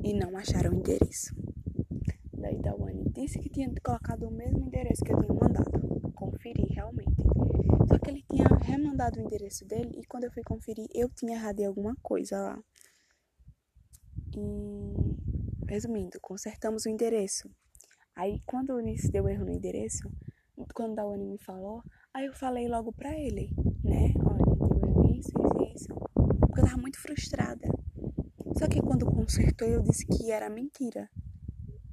e 0.03 0.15
não 0.15 0.35
acharam 0.39 0.71
o 0.71 0.75
endereço. 0.75 1.37
Daí 2.33 2.59
Dawane 2.59 3.05
disse 3.11 3.39
que 3.39 3.51
tinha 3.51 3.71
colocado 3.85 4.27
o 4.27 4.31
mesmo 4.31 4.65
endereço 4.65 5.05
que 5.05 5.13
eu 5.13 5.21
tinha 5.21 5.35
mandado. 5.35 6.11
Conferi 6.15 6.65
realmente. 6.71 7.23
Só 7.87 7.99
que 7.99 8.11
ele 8.11 8.25
tinha 8.31 8.49
remandado 8.63 9.21
o 9.21 9.23
endereço 9.23 9.67
dele 9.67 10.01
e 10.01 10.07
quando 10.07 10.25
eu 10.25 10.33
fui 10.33 10.43
conferir, 10.43 10.87
eu 10.95 11.11
tinha 11.11 11.37
errado 11.37 11.61
alguma 11.61 11.95
coisa 12.03 12.39
lá. 12.39 12.65
E 14.35 15.69
resumindo, 15.69 16.19
consertamos 16.23 16.87
o 16.87 16.89
endereço. 16.89 17.51
Aí 18.17 18.41
quando 18.47 18.71
o 18.71 18.83
deu 19.11 19.29
erro 19.29 19.45
no 19.45 19.53
endereço, 19.53 20.11
quando 20.75 20.95
Dawane 20.95 21.27
me 21.27 21.39
falou, 21.39 21.83
aí 22.15 22.25
eu 22.25 22.33
falei 22.33 22.69
logo 22.69 22.91
pra 22.93 23.19
ele, 23.19 23.51
né? 23.93 24.15
Olha, 24.25 24.57
deu 24.57 24.89
erro 24.89 25.15
isso, 25.15 25.31
isso, 25.31 25.75
isso. 25.75 25.95
Porque 26.41 26.61
eu 26.61 26.65
tava 26.65 26.79
muito 26.79 26.99
frustrada. 26.99 27.69
Só 28.59 28.67
que 28.67 28.81
quando 28.81 29.07
consertou, 29.07 29.69
eu 29.69 29.83
disse 29.83 30.07
que 30.07 30.31
era 30.31 30.49
mentira. 30.49 31.09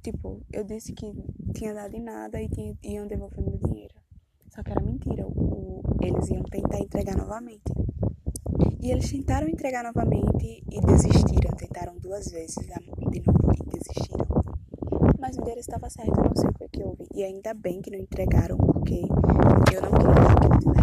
Tipo, 0.02 0.42
eu 0.52 0.64
disse 0.64 0.92
que 0.94 1.12
tinha 1.54 1.74
dado 1.74 1.94
em 1.94 2.02
nada 2.02 2.40
e 2.40 2.48
tinha, 2.48 2.74
iam 2.82 3.06
devolver 3.06 3.44
meu 3.44 3.58
dinheiro. 3.58 3.94
Só 4.48 4.62
que 4.62 4.70
era 4.70 4.80
mentira. 4.82 5.26
O, 5.26 5.82
eles 6.00 6.28
iam 6.30 6.42
tentar 6.44 6.78
entregar 6.78 7.16
novamente. 7.16 7.70
E 8.80 8.90
eles 8.90 9.10
tentaram 9.10 9.48
entregar 9.48 9.84
novamente 9.84 10.64
e 10.70 10.80
desistiram. 10.80 11.54
Tentaram 11.56 11.98
duas 11.98 12.30
vezes 12.30 12.56
de 12.56 13.20
novo 13.20 13.52
e 13.54 13.78
desistiram. 13.78 14.26
Mas 15.18 15.36
o 15.36 15.42
endereço 15.42 15.68
estava 15.68 15.90
certo, 15.90 16.16
não 16.16 16.34
sei 16.34 16.48
o 16.48 16.68
que 16.68 16.82
houve. 16.82 17.04
E 17.14 17.22
ainda 17.22 17.52
bem 17.52 17.82
que 17.82 17.90
não 17.90 17.98
entregaram, 17.98 18.56
porque 18.56 19.02
eu 19.74 19.82
não 19.82 19.92
queria 19.92 20.20
verdade. 20.20 20.64
Eu 20.66 20.79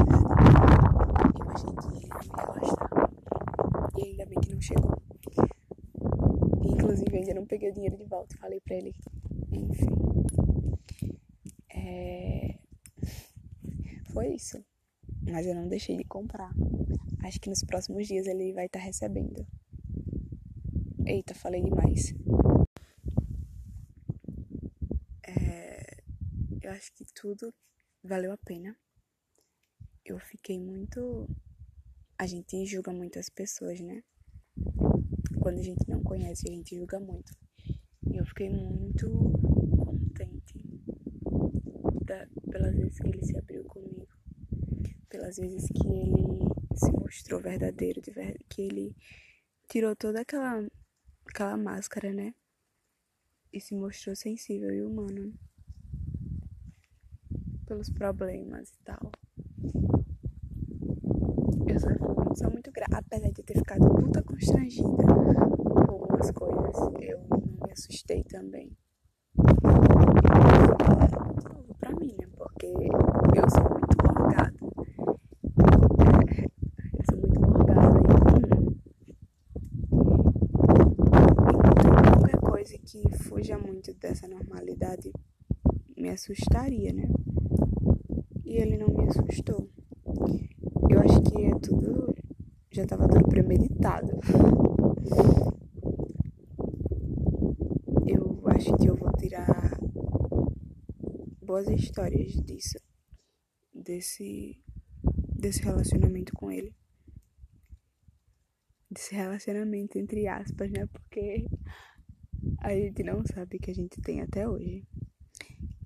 não 1.65 2.01
ia 2.01 2.09
gostar. 2.09 3.09
E 3.97 4.05
ainda 4.05 4.25
bem 4.25 4.39
que 4.39 4.53
não 4.53 4.61
chegou. 4.61 4.93
Inclusive, 6.63 7.17
ainda 7.17 7.33
não 7.33 7.45
peguei 7.45 7.69
o 7.69 7.73
dinheiro 7.73 7.97
de 7.97 8.05
volta 8.05 8.35
e 8.35 8.37
falei 8.37 8.59
pra 8.61 8.75
ele. 8.75 8.93
Enfim. 9.51 9.87
É... 11.69 12.59
Foi 14.13 14.33
isso. 14.33 14.63
Mas 15.29 15.45
eu 15.45 15.55
não 15.55 15.67
deixei 15.67 15.97
de 15.97 16.03
comprar. 16.03 16.51
Acho 17.23 17.39
que 17.39 17.49
nos 17.49 17.63
próximos 17.63 18.07
dias 18.07 18.27
ele 18.27 18.53
vai 18.53 18.67
estar 18.67 18.79
tá 18.79 18.85
recebendo. 18.85 19.45
Eita, 21.05 21.33
falei 21.33 21.61
demais. 21.61 22.13
É... 25.23 26.03
Eu 26.61 26.71
acho 26.71 26.93
que 26.93 27.05
tudo 27.13 27.53
valeu 28.03 28.31
a 28.31 28.37
pena. 28.37 28.75
Eu 30.05 30.19
fiquei 30.19 30.59
muito. 30.59 31.27
A 32.19 32.25
gente 32.25 32.65
julga 32.65 32.91
muito 32.91 33.19
as 33.19 33.29
pessoas, 33.29 33.79
né? 33.79 34.03
Quando 35.39 35.59
a 35.59 35.63
gente 35.63 35.87
não 35.87 36.01
conhece, 36.01 36.49
a 36.49 36.51
gente 36.51 36.75
julga 36.75 36.99
muito. 36.99 37.31
E 38.11 38.17
eu 38.17 38.25
fiquei 38.25 38.49
muito 38.49 39.07
contente 39.85 40.81
da, 42.05 42.27
pelas 42.49 42.75
vezes 42.75 42.97
que 42.97 43.07
ele 43.07 43.23
se 43.23 43.37
abriu 43.37 43.63
comigo, 43.65 44.07
pelas 45.09 45.37
vezes 45.37 45.67
que 45.67 45.87
ele 45.87 46.39
se 46.75 46.91
mostrou 46.91 47.39
verdadeiro, 47.39 48.01
de 48.01 48.11
que 48.49 48.61
ele 48.63 48.95
tirou 49.69 49.95
toda 49.95 50.21
aquela, 50.21 50.65
aquela 51.27 51.55
máscara, 51.55 52.11
né? 52.11 52.33
E 53.53 53.61
se 53.61 53.75
mostrou 53.75 54.15
sensível 54.15 54.73
e 54.73 54.81
humano 54.81 55.33
pelos 57.67 57.89
problemas 57.89 58.69
e 58.69 58.83
tal. 58.83 59.11
Eu 61.67 62.26
sou, 62.37 62.51
muito 62.51 62.71
grata, 62.71 62.97
apesar 62.99 63.31
de 63.31 63.41
ter 63.43 63.55
ficado 63.55 63.89
puta 63.89 64.21
constrangida 64.21 65.03
com 65.03 65.91
algumas 65.91 66.29
coisas, 66.31 66.75
eu 67.01 67.19
não 67.29 67.39
me 67.39 67.71
assustei 67.71 68.23
também. 68.23 68.77
Era 70.29 71.25
muito 71.25 71.49
novo 71.49 71.75
pra 71.79 71.91
mim, 71.95 72.15
né? 72.19 72.27
Porque 72.37 72.67
eu 72.67 73.49
sou 73.49 73.63
muito 73.63 73.97
morgada. 74.05 74.53
É, 76.29 76.45
eu 76.93 77.05
sou 77.09 77.17
muito 77.17 77.39
morgada 77.41 77.97
e 77.97 78.01
qualquer 82.13 82.39
coisa 82.39 82.77
que 82.77 83.17
fuja 83.23 83.57
muito 83.57 83.93
dessa 83.95 84.27
normalidade 84.27 85.11
me 85.97 86.09
assustaria, 86.09 86.93
né? 86.93 87.09
E 88.45 88.57
ele 88.57 88.77
não 88.77 88.89
me 88.89 89.07
assustou. 89.07 89.69
Eu 90.89 90.99
acho 91.01 91.21
que 91.23 91.45
é 91.45 91.51
tudo. 91.59 92.15
Já 92.77 92.85
tava 92.85 93.07
tudo 93.07 93.27
premeditado. 93.27 94.11
Eu 98.07 98.47
acho 98.49 98.77
que 98.77 98.87
eu 98.87 98.95
vou 98.95 99.11
tirar 99.13 99.79
boas 101.41 101.67
histórias 101.69 102.33
disso. 102.33 102.77
Desse. 103.73 104.63
Desse 105.35 105.63
relacionamento 105.63 106.33
com 106.33 106.51
ele. 106.51 106.75
Desse 108.91 109.15
relacionamento 109.15 109.97
entre 109.97 110.27
aspas, 110.27 110.69
né? 110.69 110.85
Porque 110.85 111.47
a 112.59 112.75
gente 112.75 113.01
não 113.01 113.25
sabe 113.25 113.57
que 113.57 113.71
a 113.71 113.73
gente 113.73 113.99
tem 114.01 114.21
até 114.21 114.47
hoje. 114.47 114.87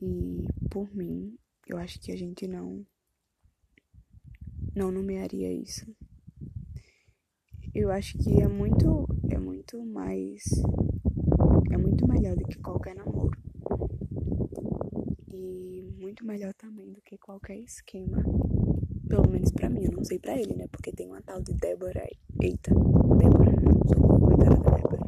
E 0.01 0.45
por 0.69 0.93
mim, 0.93 1.39
eu 1.67 1.77
acho 1.77 2.01
que 2.01 2.11
a 2.11 2.17
gente 2.17 2.49
não 2.49 2.85
não 4.75 4.91
nomearia 4.91 5.53
isso. 5.53 5.85
Eu 7.73 7.89
acho 7.89 8.17
que 8.17 8.41
é 8.41 8.47
muito 8.47 9.07
é 9.29 9.37
muito 9.37 9.83
mais 9.85 10.43
é 11.71 11.77
muito 11.77 12.07
melhor 12.07 12.35
do 12.35 12.45
que 12.45 12.57
qualquer 12.59 12.95
namoro. 12.95 13.37
E 15.33 15.95
muito 15.99 16.25
melhor 16.25 16.53
também 16.53 16.91
do 16.91 17.01
que 17.01 17.17
qualquer 17.17 17.57
esquema. 17.57 18.23
Pelo 19.07 19.29
menos 19.29 19.51
pra 19.51 19.69
mim, 19.69 19.85
eu 19.85 19.91
não 19.91 20.03
sei 20.03 20.19
pra 20.19 20.37
ele, 20.37 20.53
né? 20.55 20.67
Porque 20.71 20.91
tem 20.91 21.07
uma 21.07 21.21
tal 21.21 21.41
de 21.41 21.53
Débora. 21.53 22.05
Eita, 22.41 22.71
Débora, 22.73 23.51
não 23.61 23.79
sou 23.87 24.19
coitada 24.19 24.55
da 24.57 24.71
Débora. 24.71 25.01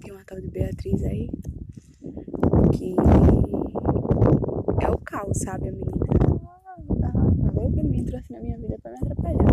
Tem 0.00 0.12
uma 0.12 0.24
tal 0.24 0.40
de 0.40 0.48
Beatriz 0.48 1.02
aí. 1.04 1.28
Que 2.72 2.94
é 4.84 4.90
o 4.90 4.98
caos, 4.98 5.38
sabe, 5.38 5.68
a 5.68 5.72
menina? 5.72 6.06
Ela 7.02 7.50
veio 7.52 7.72
pra 7.72 7.82
mim, 7.84 8.04
trouxe 8.04 8.32
na 8.32 8.40
minha 8.40 8.58
vida 8.58 8.76
pra 8.82 8.92
me 8.92 8.98
atrapalhar. 8.98 9.46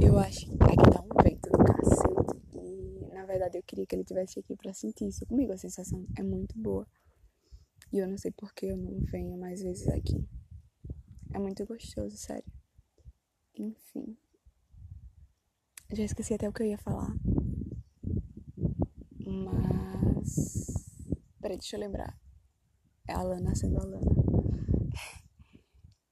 Eu 0.00 0.18
acho 0.18 0.46
que 0.46 0.62
aqui 0.62 0.90
tá 0.90 1.00
um 1.00 1.22
vento 1.22 1.50
do 1.50 1.64
cacete. 1.64 2.36
E 2.54 3.14
na 3.14 3.24
verdade 3.24 3.58
eu 3.58 3.62
queria 3.66 3.86
que 3.86 3.87
ele 3.98 4.04
tivesse 4.04 4.38
aqui 4.38 4.56
pra 4.56 4.72
sentir 4.72 5.08
isso 5.08 5.26
comigo. 5.26 5.52
A 5.52 5.58
sensação 5.58 6.06
é 6.16 6.22
muito 6.22 6.56
boa. 6.58 6.86
E 7.92 7.98
eu 7.98 8.08
não 8.08 8.16
sei 8.16 8.30
por 8.30 8.52
que 8.52 8.66
eu 8.66 8.76
não 8.76 9.00
venho 9.00 9.36
mais 9.38 9.62
vezes 9.62 9.88
aqui. 9.88 10.26
É 11.32 11.38
muito 11.38 11.66
gostoso, 11.66 12.16
sério. 12.16 12.50
Enfim. 13.56 14.16
Já 15.92 16.04
esqueci 16.04 16.34
até 16.34 16.48
o 16.48 16.52
que 16.52 16.62
eu 16.62 16.66
ia 16.66 16.78
falar. 16.78 17.14
Mas. 19.26 20.56
Peraí, 21.40 21.56
deixa 21.56 21.76
eu 21.76 21.80
lembrar. 21.80 22.18
É 23.06 23.14
a 23.14 23.22
Lana 23.22 23.54
sendo 23.54 23.78
a 23.78 23.84
Lana. 23.84 24.06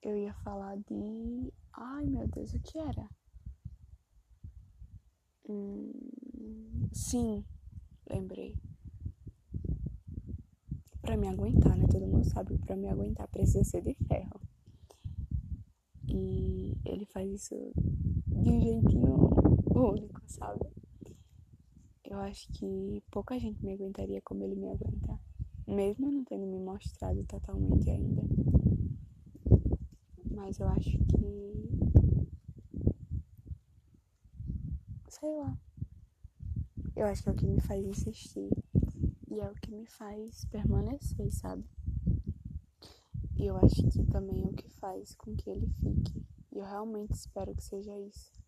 Eu 0.02 0.16
ia 0.16 0.32
falar 0.34 0.76
de. 0.76 1.52
Ai 1.72 2.06
meu 2.06 2.26
Deus, 2.28 2.54
o 2.54 2.60
que 2.60 2.78
era? 2.78 3.08
Hum... 5.48 5.92
Sim, 6.92 7.44
lembrei. 8.10 8.54
Pra 11.02 11.16
me 11.16 11.28
aguentar, 11.28 11.76
né? 11.76 11.86
Todo 11.90 12.06
mundo 12.06 12.24
sabe 12.24 12.58
que 12.58 12.66
pra 12.66 12.76
me 12.76 12.88
aguentar 12.88 13.28
precisa 13.28 13.64
ser 13.64 13.82
de 13.82 13.94
ferro. 14.06 14.40
E 16.08 16.76
ele 16.84 17.04
faz 17.06 17.30
isso 17.30 17.54
de 18.26 18.50
um 18.50 18.60
jeitinho 18.60 19.30
único, 19.74 20.20
sabe? 20.26 20.66
Eu 22.04 22.18
acho 22.18 22.48
que 22.52 23.02
pouca 23.10 23.38
gente 23.38 23.64
me 23.64 23.72
aguentaria 23.72 24.22
como 24.22 24.44
ele 24.44 24.54
me 24.54 24.68
aguenta. 24.68 25.20
Mesmo 25.66 26.10
não 26.10 26.24
tendo 26.24 26.46
me 26.46 26.60
mostrado 26.60 27.24
totalmente 27.24 27.90
ainda. 27.90 28.22
Mas 30.30 30.60
eu 30.60 30.68
acho 30.68 30.90
que. 30.90 31.36
Sei 35.08 35.34
lá. 35.36 35.58
Eu 36.96 37.06
acho 37.06 37.22
que 37.22 37.28
é 37.28 37.32
o 37.32 37.36
que 37.36 37.46
me 37.46 37.60
faz 37.60 37.84
insistir. 37.84 38.48
E 39.28 39.38
é 39.38 39.50
o 39.50 39.54
que 39.54 39.70
me 39.70 39.84
faz 39.84 40.46
permanecer, 40.46 41.30
sabe? 41.30 41.62
E 43.36 43.44
eu 43.44 43.56
acho 43.58 43.86
que 43.90 44.02
também 44.04 44.42
é 44.42 44.46
o 44.46 44.54
que 44.54 44.66
faz 44.70 45.14
com 45.14 45.36
que 45.36 45.50
ele 45.50 45.68
fique. 45.68 46.24
E 46.50 46.58
eu 46.58 46.64
realmente 46.64 47.12
espero 47.12 47.54
que 47.54 47.62
seja 47.62 47.98
isso. 47.98 48.42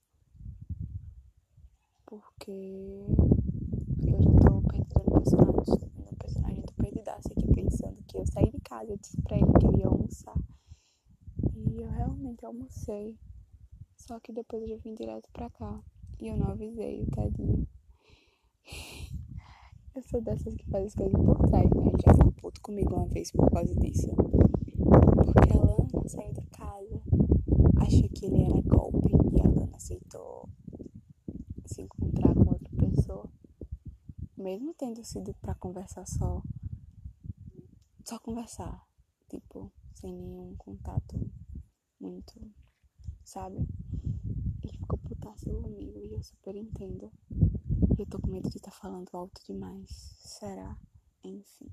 Porque 2.06 3.04
eu 4.06 4.22
já 4.22 4.30
tô 4.40 4.62
perdendo 4.62 5.10
personagem. 5.12 5.92
Meu 5.98 6.16
personagem 6.18 6.62
tô 6.62 6.72
perdidaço 6.72 7.28
aqui 7.30 7.54
pensando 7.54 8.02
que 8.04 8.16
eu 8.16 8.26
saí 8.26 8.50
de 8.50 8.60
casa, 8.60 8.90
eu 8.90 8.96
disse 8.96 9.20
pra 9.20 9.36
ele 9.36 9.52
que 9.60 9.66
eu 9.66 9.78
ia 9.78 9.88
almoçar. 9.88 10.38
E 11.54 11.82
eu 11.82 11.90
realmente 11.90 12.46
almocei. 12.46 13.18
Só 13.94 14.18
que 14.18 14.32
depois 14.32 14.62
eu 14.62 14.68
já 14.70 14.76
vim 14.78 14.94
direto 14.94 15.28
pra 15.34 15.50
cá. 15.50 15.84
E 16.18 16.28
eu 16.28 16.36
não 16.38 16.48
avisei, 16.48 17.04
tadinho. 17.14 17.68
Eu 19.98 20.02
sou 20.04 20.20
dessas 20.20 20.54
que 20.54 20.64
faz 20.70 20.86
as 20.86 20.94
coisas 20.94 21.20
por 21.20 21.36
trás, 21.48 21.68
né? 21.70 21.90
Já 22.06 22.14
ficou 22.14 22.30
puto 22.30 22.60
comigo 22.60 22.94
uma 22.94 23.08
vez 23.08 23.32
por 23.32 23.50
causa 23.50 23.74
disso. 23.74 24.06
Porque 24.14 25.52
a 25.52 25.56
Lana 25.56 26.08
saiu 26.08 26.32
de 26.34 26.46
casa, 26.50 27.02
achou 27.80 28.08
que 28.10 28.26
ele 28.26 28.44
era 28.44 28.62
golpe 28.62 29.10
e 29.34 29.40
a 29.40 29.48
Lana 29.48 29.74
aceitou 29.74 30.48
se 31.66 31.82
encontrar 31.82 32.32
com 32.32 32.48
outra 32.48 32.70
pessoa. 32.76 33.28
Mesmo 34.36 34.72
tendo 34.74 35.02
sido 35.02 35.34
pra 35.34 35.56
conversar 35.56 36.06
só. 36.06 36.44
Só 38.04 38.20
conversar. 38.20 38.86
Tipo, 39.28 39.72
sem 39.94 40.16
nenhum 40.16 40.54
contato 40.58 41.28
muito, 41.98 42.40
sabe? 43.24 43.66
Ele 44.62 44.78
ficou 44.78 44.96
putaço 45.00 45.50
comigo 45.60 45.98
e 46.04 46.12
eu 46.12 46.22
super 46.22 46.54
entendo. 46.54 47.10
Eu 47.98 48.06
tô 48.06 48.18
com 48.20 48.28
medo 48.28 48.48
de 48.48 48.58
estar 48.58 48.70
tá 48.70 48.76
falando 48.76 49.08
alto 49.12 49.40
demais. 49.44 50.16
Será? 50.20 50.78
Enfim. 51.24 51.70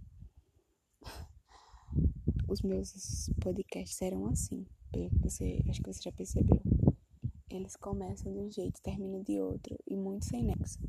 Os 2.49 2.61
meus 2.61 3.29
podcasts 3.41 4.01
eram 4.01 4.27
assim, 4.27 4.65
você, 5.21 5.61
acho 5.69 5.81
que 5.81 5.93
você 5.93 6.01
já 6.01 6.11
percebeu. 6.11 6.61
Eles 7.49 7.75
começam 7.75 8.31
de 8.31 8.39
um 8.39 8.51
jeito, 8.51 8.81
terminam 8.81 9.21
de 9.23 9.39
outro 9.39 9.77
e 9.87 9.95
muito 9.95 10.25
sem 10.25 10.43
nexo. 10.43 10.79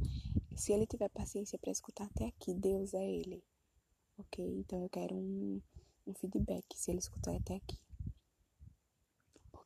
Se 0.54 0.72
ele 0.72 0.86
tiver 0.86 1.08
paciência 1.10 1.58
para 1.58 1.70
escutar 1.70 2.04
até 2.06 2.26
aqui, 2.26 2.54
Deus 2.54 2.94
é 2.94 3.04
ele. 3.04 3.44
Ok? 4.18 4.44
Então 4.58 4.82
eu 4.82 4.88
quero 4.88 5.14
um, 5.14 5.60
um 6.06 6.14
feedback 6.14 6.64
se 6.74 6.90
ele 6.90 6.98
escutou 6.98 7.34
até 7.36 7.56
aqui 7.56 7.78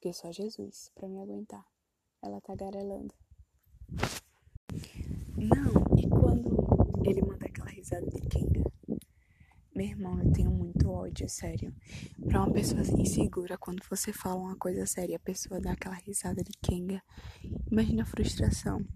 porque 0.01 0.15
só 0.15 0.33
Jesus 0.33 0.91
para 0.95 1.07
me 1.07 1.21
aguentar. 1.21 1.63
Ela 2.23 2.41
tá 2.41 2.55
garelando. 2.55 3.15
Não, 5.37 5.99
e 5.99 6.09
quando 6.09 6.57
ele 7.05 7.21
manda 7.21 7.45
aquela 7.45 7.69
risada 7.69 8.07
de 8.07 8.19
Kenga? 8.23 8.65
Meu 9.81 9.89
irmão, 9.89 10.21
eu 10.23 10.31
tenho 10.31 10.51
muito 10.51 10.91
ódio, 10.91 11.27
sério. 11.27 11.75
Pra 12.29 12.43
uma 12.43 12.53
pessoa 12.53 12.83
insegura, 12.83 13.57
quando 13.57 13.83
você 13.89 14.13
fala 14.13 14.39
uma 14.39 14.55
coisa 14.55 14.85
séria, 14.85 15.17
a 15.17 15.21
pessoa 15.21 15.59
dá 15.59 15.73
aquela 15.73 15.95
risada 15.95 16.45
de 16.45 16.53
Kenga. 16.61 17.03
Imagina 17.73 18.03
a 18.03 18.05
frustração. 18.05 18.87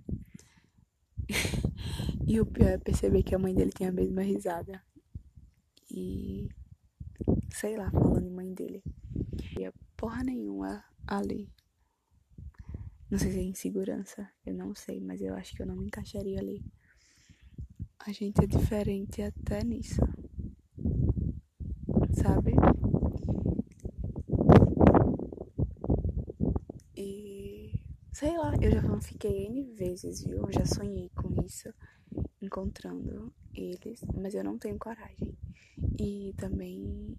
e 2.29 2.38
o 2.38 2.44
pior 2.44 2.68
é 2.68 2.77
perceber 2.77 3.23
que 3.23 3.35
a 3.35 3.38
mãe 3.38 3.55
dele 3.55 3.73
tem 3.73 3.87
a 3.87 3.92
mesma 3.92 4.20
risada. 4.20 4.83
E. 5.90 6.51
Sei 7.51 7.79
lá, 7.79 7.90
falando 7.90 8.27
em 8.27 8.35
mãe 8.35 8.53
dele. 8.53 8.83
E 9.59 9.73
porra 9.97 10.23
nenhuma 10.23 10.85
ali. 11.07 11.51
Não 13.11 13.18
sei 13.18 13.33
se 13.33 13.38
é 13.38 13.42
insegurança, 13.42 14.31
eu 14.44 14.53
não 14.53 14.75
sei, 14.75 15.01
mas 15.01 15.23
eu 15.23 15.35
acho 15.35 15.55
que 15.57 15.62
eu 15.62 15.66
não 15.66 15.77
me 15.77 15.87
encaixaria 15.87 16.38
ali. 16.38 16.62
A 18.01 18.12
gente 18.12 18.44
é 18.44 18.47
diferente 18.47 19.23
até 19.23 19.64
nisso. 19.64 20.03
Sabe? 22.24 22.54
E 26.96 27.78
sei 28.14 28.38
lá, 28.38 28.54
eu 28.62 28.70
já 28.70 29.00
fiquei 29.02 29.44
N 29.44 29.74
vezes, 29.74 30.24
viu? 30.24 30.38
Eu 30.38 30.50
já 30.50 30.64
sonhei 30.64 31.10
com 31.10 31.28
isso, 31.44 31.68
encontrando 32.40 33.30
eles, 33.52 34.00
mas 34.16 34.34
eu 34.34 34.42
não 34.42 34.58
tenho 34.58 34.78
coragem. 34.78 35.37
E 36.00 36.32
também 36.38 37.14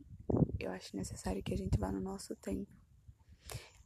eu 0.59 0.71
acho 0.71 0.97
necessário 0.97 1.43
que 1.43 1.53
a 1.53 1.57
gente 1.57 1.77
vá 1.77 1.91
no 1.91 2.01
nosso 2.01 2.35
tempo 2.37 2.71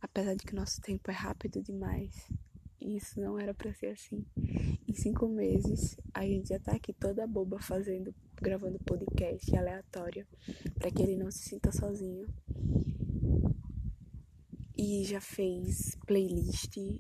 Apesar 0.01 0.33
de 0.35 0.45
que 0.45 0.55
nosso 0.55 0.79
tempo 0.79 1.11
é 1.11 1.13
rápido 1.13 1.61
demais. 1.61 2.31
E 2.79 2.95
isso 2.95 3.19
não 3.19 3.37
era 3.37 3.53
para 3.53 3.73
ser 3.73 3.87
assim. 3.87 4.25
Em 4.87 4.93
cinco 4.93 5.27
meses, 5.27 5.97
a 6.13 6.25
gente 6.25 6.47
já 6.47 6.59
tá 6.59 6.71
aqui 6.71 6.93
toda 6.93 7.27
boba 7.27 7.59
fazendo, 7.59 8.15
gravando 8.41 8.79
podcast 8.79 9.55
aleatório, 9.55 10.25
para 10.75 10.91
que 10.91 11.01
ele 11.01 11.15
não 11.15 11.31
se 11.31 11.49
sinta 11.49 11.71
sozinho. 11.71 12.27
E 14.77 15.03
já 15.03 15.19
fez 15.19 15.97
playlist 16.07 16.77
e 16.77 16.99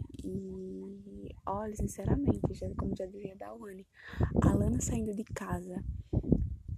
olha, 1.45 1.75
sinceramente, 1.75 2.53
já, 2.53 2.69
como 2.75 2.95
já 2.95 3.05
dizia 3.05 3.35
da 3.35 3.53
Wani, 3.53 3.85
a 4.43 4.53
Lana 4.53 4.79
saindo 4.79 5.13
de 5.15 5.23
casa, 5.23 5.83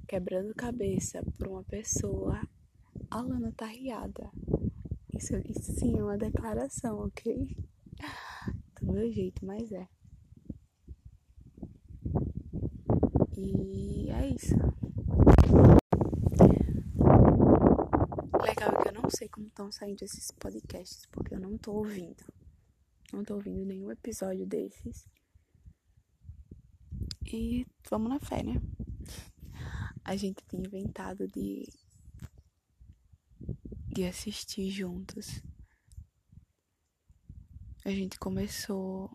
quebrando 0.08 0.54
cabeça 0.56 1.22
por 1.38 1.48
uma 1.48 1.64
pessoa, 1.64 2.42
a 3.10 3.22
Lana 3.22 3.52
tá 3.52 3.66
riada. 3.66 4.30
Isso, 5.14 5.36
isso 5.46 5.74
sim 5.74 5.98
é 5.98 6.04
uma 6.04 6.18
declaração, 6.18 7.00
ok? 7.00 7.56
Do 8.82 8.94
meu 8.94 9.12
jeito, 9.12 9.46
mas 9.46 9.72
é. 9.72 9.88
E 13.38 14.10
é 14.10 14.28
isso. 14.28 14.56
Legal 18.42 18.70
é 18.72 18.82
que 18.82 18.90
eu 18.90 19.02
não 19.02 19.10
sei 19.10 19.30
como 19.30 19.48
estão 19.48 19.72
saindo 19.72 20.04
esses 20.04 20.32
podcasts, 20.32 21.06
porque 21.12 21.36
eu 21.36 21.40
não 21.40 21.58
tô 21.58 21.74
ouvindo. 21.74 22.24
Não 23.14 23.24
tô 23.24 23.36
ouvindo 23.36 23.66
nenhum 23.66 23.92
episódio 23.92 24.46
desses. 24.46 25.08
E 27.26 27.66
vamos 27.90 28.10
na 28.10 28.20
fé, 28.20 28.44
né? 28.44 28.62
A 30.04 30.16
gente 30.16 30.44
tem 30.46 30.62
inventado 30.62 31.28
de 31.28 31.68
de 33.94 34.06
assistir 34.06 34.70
juntos. 34.70 35.44
A 37.84 37.90
gente 37.90 38.18
começou 38.18 39.12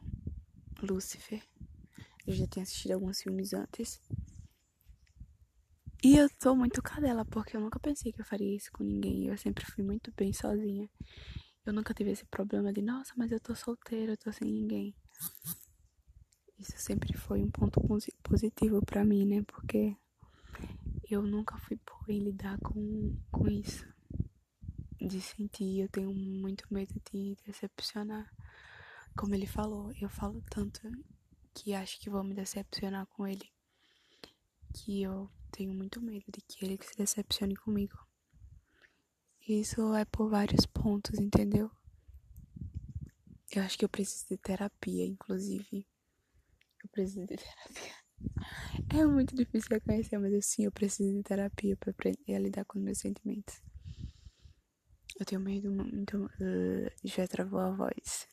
Lucifer. 0.82 1.42
Eu 2.26 2.34
já 2.34 2.46
tinha 2.46 2.62
assistido 2.62 2.92
alguns 2.92 3.22
filmes 3.22 3.52
antes. 3.52 4.00
E 6.02 6.16
eu 6.16 6.28
tô 6.38 6.54
muito 6.54 6.82
cadela, 6.82 7.24
porque 7.24 7.56
eu 7.56 7.60
nunca 7.60 7.78
pensei 7.78 8.12
que 8.12 8.20
eu 8.20 8.24
faria 8.24 8.56
isso 8.56 8.70
com 8.72 8.84
ninguém. 8.84 9.26
Eu 9.26 9.38
sempre 9.38 9.64
fui 9.64 9.84
muito 9.84 10.12
bem 10.16 10.32
sozinha. 10.32 10.90
Eu 11.64 11.72
nunca 11.72 11.94
tive 11.94 12.10
esse 12.10 12.24
problema 12.26 12.72
de, 12.72 12.82
nossa, 12.82 13.12
mas 13.16 13.32
eu 13.32 13.40
tô 13.40 13.54
solteira, 13.54 14.12
eu 14.12 14.16
tô 14.16 14.32
sem 14.32 14.50
ninguém. 14.50 14.94
Isso 16.58 16.78
sempre 16.78 17.16
foi 17.16 17.42
um 17.42 17.50
ponto 17.50 17.80
positivo 18.22 18.84
para 18.84 19.04
mim, 19.04 19.24
né? 19.24 19.42
Porque 19.46 19.96
eu 21.10 21.22
nunca 21.22 21.56
fui 21.58 21.78
boa 21.86 22.04
em 22.08 22.24
lidar 22.24 22.58
com, 22.60 23.16
com 23.30 23.48
isso 23.48 23.86
de 25.00 25.20
sentir, 25.20 25.80
eu 25.80 25.88
tenho 25.88 26.12
muito 26.12 26.66
medo 26.70 26.94
de 27.12 27.36
decepcionar. 27.46 28.30
Como 29.16 29.34
ele 29.34 29.46
falou, 29.46 29.92
eu 30.00 30.08
falo 30.08 30.42
tanto 30.50 30.80
que 31.56 31.72
acho 31.72 31.98
que 31.98 32.10
vou 32.10 32.22
me 32.22 32.34
decepcionar 32.34 33.06
com 33.06 33.26
ele, 33.26 33.50
que 34.74 35.02
eu 35.02 35.30
tenho 35.50 35.72
muito 35.72 36.02
medo 36.02 36.26
de 36.30 36.42
que 36.42 36.62
ele 36.62 36.78
se 36.82 36.94
decepcione 36.94 37.56
comigo. 37.56 37.96
Isso 39.48 39.94
é 39.94 40.04
por 40.04 40.28
vários 40.28 40.66
pontos, 40.66 41.18
entendeu? 41.18 41.70
Eu 43.50 43.62
acho 43.62 43.78
que 43.78 43.84
eu 43.86 43.88
preciso 43.88 44.26
de 44.28 44.36
terapia, 44.36 45.06
inclusive. 45.06 45.88
Eu 46.82 46.90
preciso 46.90 47.26
de 47.26 47.36
terapia. 47.38 47.94
É 48.94 49.06
muito 49.06 49.34
difícil 49.34 49.70
reconhecer, 49.70 50.18
mas 50.18 50.34
assim, 50.34 50.64
eu 50.64 50.72
preciso 50.72 51.10
de 51.10 51.22
terapia 51.22 51.76
para 51.76 51.90
aprender 51.90 52.34
a 52.34 52.38
lidar 52.38 52.64
com 52.66 52.78
meus 52.78 52.98
sentimentos. 52.98 53.62
Eu 55.18 55.24
tenho 55.24 55.40
medo 55.40 55.70
muito. 55.70 56.26
Uh, 56.26 56.90
já 57.02 57.26
travou 57.26 57.60
a 57.60 57.70
voz. 57.70 58.28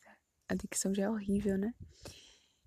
A 0.50 0.56
dicção 0.56 0.94
já 0.94 1.04
é 1.04 1.10
horrível, 1.10 1.58
né? 1.58 1.74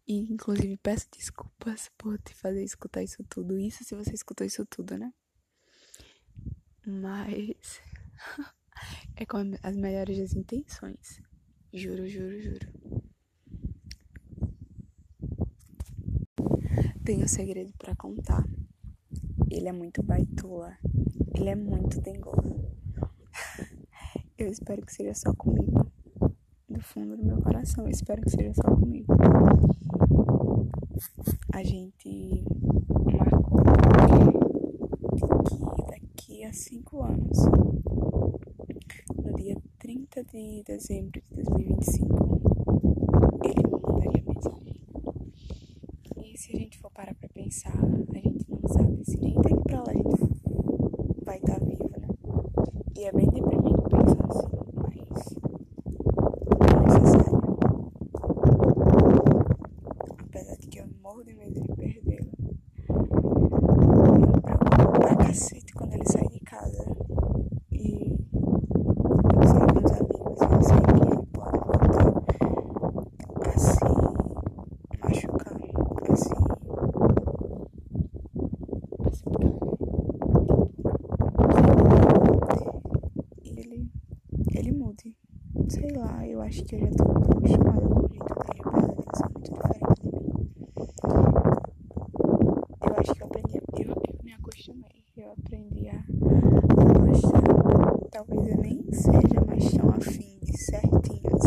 E, 0.07 0.33
inclusive, 0.33 0.77
peço 0.77 1.09
desculpas 1.11 1.91
por 1.99 2.17
te 2.21 2.33
fazer 2.35 2.63
escutar 2.63 3.03
isso 3.03 3.25
tudo. 3.25 3.59
Isso 3.59 3.83
se 3.83 3.95
você 3.95 4.15
escutou 4.15 4.47
isso 4.47 4.65
tudo, 4.67 4.97
né? 4.97 5.13
Mas. 6.87 7.81
é 9.17 9.27
com 9.27 9.39
as 9.63 9.77
melhores 9.77 10.19
das 10.19 10.33
intenções. 10.35 11.21
Juro, 11.73 12.07
juro, 12.09 12.41
juro. 12.41 12.69
Tenho 17.05 17.25
um 17.25 17.29
segredo 17.29 17.73
para 17.77 17.97
contar. 17.97 18.45
Ele 19.51 19.69
é 19.69 19.73
muito 19.73 20.03
baitola. 20.03 20.79
Ele 21.35 21.49
é 21.49 21.57
muito 21.57 22.01
dengoso. 22.01 22.65
Eu 24.39 24.49
espero 24.49 24.87
que 24.87 24.93
seja 24.95 25.15
só 25.15 25.35
comigo. 25.35 25.86
Do 26.77 26.83
fundo 26.83 27.17
do 27.17 27.25
meu 27.25 27.41
coração, 27.41 27.89
espero 27.89 28.21
que 28.21 28.29
seja 28.29 28.53
só 28.53 28.77
comigo. 28.77 29.07
A 31.55 31.65
gente 31.65 32.45
marcou 33.19 33.63
que 35.75 35.83
daqui 35.91 36.45
a 36.45 36.53
cinco 36.53 37.03
anos, 37.03 37.39
no 39.17 39.33
dia 39.37 39.57
30 39.79 40.23
de 40.25 40.63
dezembro 40.67 41.19
de 41.23 41.35
2025, 41.37 43.41
ele 43.43 43.63
me 43.67 43.81
mandaria 43.81 44.23
mensagem. 44.27 44.79
E 46.19 46.37
se 46.37 46.55
a 46.55 46.59
gente 46.59 46.79
for 46.79 46.91
parar 46.91 47.15
pra 47.15 47.31
pensar, 47.31 47.73
a 47.73 48.19
gente 48.19 48.45
não 48.51 48.61
sabe 48.69 49.03
se 49.03 49.19
nem 49.19 49.35
daqui 49.37 49.63
pra 49.63 49.79
lá 49.79 49.89
a 49.89 49.95
gente 49.95 50.21
vai 51.25 51.39
estar 51.39 51.59
tá 51.59 51.65
vivo, 51.65 51.91
né? 51.99 52.07
E 52.95 53.05
é 53.05 53.13
bem 53.13 53.31
deprimente 53.31 53.81
pensar 53.89 54.27
assim. 54.29 54.57
Sei 85.69 85.91
lá, 85.91 86.27
eu 86.27 86.41
acho 86.41 86.65
que 86.65 86.77
eu 86.77 86.81
já 86.81 86.91
tô 86.93 87.03
acostumada 87.03 87.81
com 87.89 88.01
o 88.01 88.09
jeito 88.09 88.25
dele, 88.25 88.63
apesar 88.65 88.89
dele 88.95 89.07
ser 89.15 89.29
muito 89.35 89.53
diferente 89.53 90.01
de 90.03 90.11
mim. 90.13 90.33
Eu 92.81 92.95
acho 92.97 93.15
que 93.15 93.23
eu 93.23 93.27
aprendi, 93.27 93.59
eu, 93.79 93.91
eu 93.91 94.25
me 94.25 94.33
acostumei, 94.33 95.05
eu 95.17 95.33
aprendi 95.33 95.89
a, 95.89 96.05
gostar. 97.01 97.43
Talvez 98.11 98.47
eu 98.49 98.57
nem 98.63 98.93
seja 98.93 99.45
mais 99.47 99.71
tão 99.73 99.91
afim 99.91 100.39
de 100.43 100.59
certinhos 100.59 101.43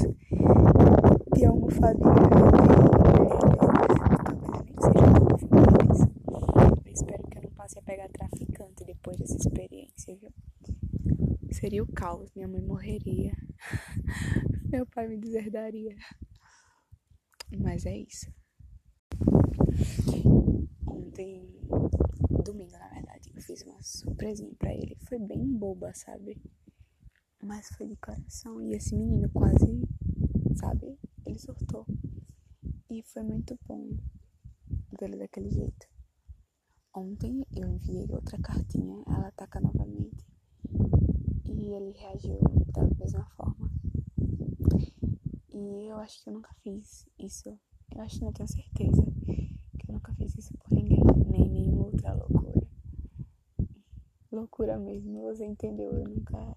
de 1.36 1.46
almofadinha. 1.46 2.14
Talvez 3.02 3.40
eu 3.42 4.64
nem 4.64 4.76
seja 4.82 5.08
tão 5.10 5.28
afim 5.36 5.56
disso. 5.88 6.08
Eu 6.86 6.94
espero 6.94 7.24
que 7.24 7.38
eu 7.38 7.44
não 7.44 7.52
passe 7.52 7.80
a 7.80 7.82
pegar 7.82 8.10
traficante 8.10 8.86
depois 8.86 9.18
dessa 9.18 9.38
experiência, 9.38 10.16
viu? 10.16 10.32
Seria 11.52 11.84
o 11.84 11.88
caos, 11.92 12.32
minha 12.36 12.48
mãe 12.48 12.62
morreria. 12.62 13.34
Meu 14.72 14.86
deserdaria. 15.40 15.96
Mas 17.58 17.86
é 17.86 17.98
isso. 17.98 18.32
Ontem, 20.88 21.48
domingo 22.44 22.72
na 22.72 22.90
verdade, 22.90 23.32
eu 23.34 23.42
fiz 23.42 23.62
uma 23.64 23.82
surpresinha 23.82 24.54
pra 24.58 24.74
ele. 24.74 24.96
Foi 25.08 25.18
bem 25.18 25.46
boba, 25.58 25.94
sabe? 25.94 26.42
Mas 27.42 27.70
foi 27.70 27.88
de 27.88 27.96
coração. 27.96 28.62
E 28.62 28.74
esse 28.74 28.96
menino 28.96 29.30
quase, 29.30 29.82
sabe? 30.56 31.00
Ele 31.26 31.40
surtou. 31.40 31.86
E 32.90 33.02
foi 33.04 33.24
muito 33.24 33.58
bom 33.66 33.98
vê-lo 35.00 35.18
daquele 35.18 35.50
jeito. 35.50 35.88
Ontem 36.94 37.46
eu 37.56 37.68
enviei 37.70 38.08
outra 38.12 38.38
cartinha, 38.40 39.04
ela 39.08 39.28
ataca 39.28 39.60
novamente. 39.60 40.26
E 41.46 41.74
ele 41.74 41.92
reagiu 41.98 42.40
da 42.74 42.84
mesma 42.98 43.26
forma. 43.36 43.79
E 45.60 45.88
eu 45.90 45.98
acho 45.98 46.24
que 46.24 46.30
eu 46.30 46.34
nunca 46.34 46.54
fiz 46.64 47.06
isso. 47.20 47.50
Eu 47.94 48.02
acho 48.02 48.18
que 48.18 48.24
não 48.24 48.32
tenho 48.32 48.48
certeza 48.48 49.04
que 49.78 49.90
eu 49.90 49.94
nunca 49.94 50.14
fiz 50.14 50.34
isso 50.38 50.54
por 50.58 50.72
ninguém, 50.72 51.02
nem 51.28 51.50
nenhuma 51.50 51.88
outra 51.88 52.14
loucura. 52.14 52.66
Loucura 54.32 54.80
mesmo, 54.80 55.22
você 55.24 55.46
entendeu? 55.46 55.92
Eu 55.92 56.08
nunca. 56.08 56.56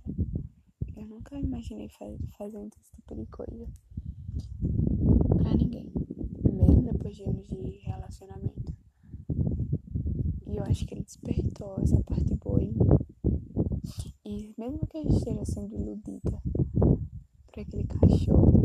Eu 0.94 1.06
nunca 1.08 1.36
imaginei 1.36 1.88
faz, 1.88 2.16
fazendo 2.38 2.70
esse 2.78 2.94
tipo 2.94 3.16
de 3.16 3.26
coisa. 3.26 3.66
Pra 5.36 5.52
ninguém. 5.56 5.90
Mesmo 6.44 6.82
depois 6.82 7.16
de 7.16 7.24
anos 7.24 7.48
de 7.48 7.78
relacionamento. 7.78 8.72
E 10.46 10.56
eu 10.56 10.62
acho 10.62 10.86
que 10.86 10.94
ele 10.94 11.02
despertou 11.02 11.76
essa 11.80 12.00
parte 12.04 12.36
boa 12.36 12.62
em 12.62 12.72
mim. 12.72 12.78
E 14.24 14.54
mesmo 14.56 14.86
que 14.86 14.98
eu 14.98 15.08
esteja 15.08 15.44
sendo 15.44 15.74
iludida 15.74 16.40
por 17.52 17.60
aquele 17.60 17.84
cachorro, 17.84 18.61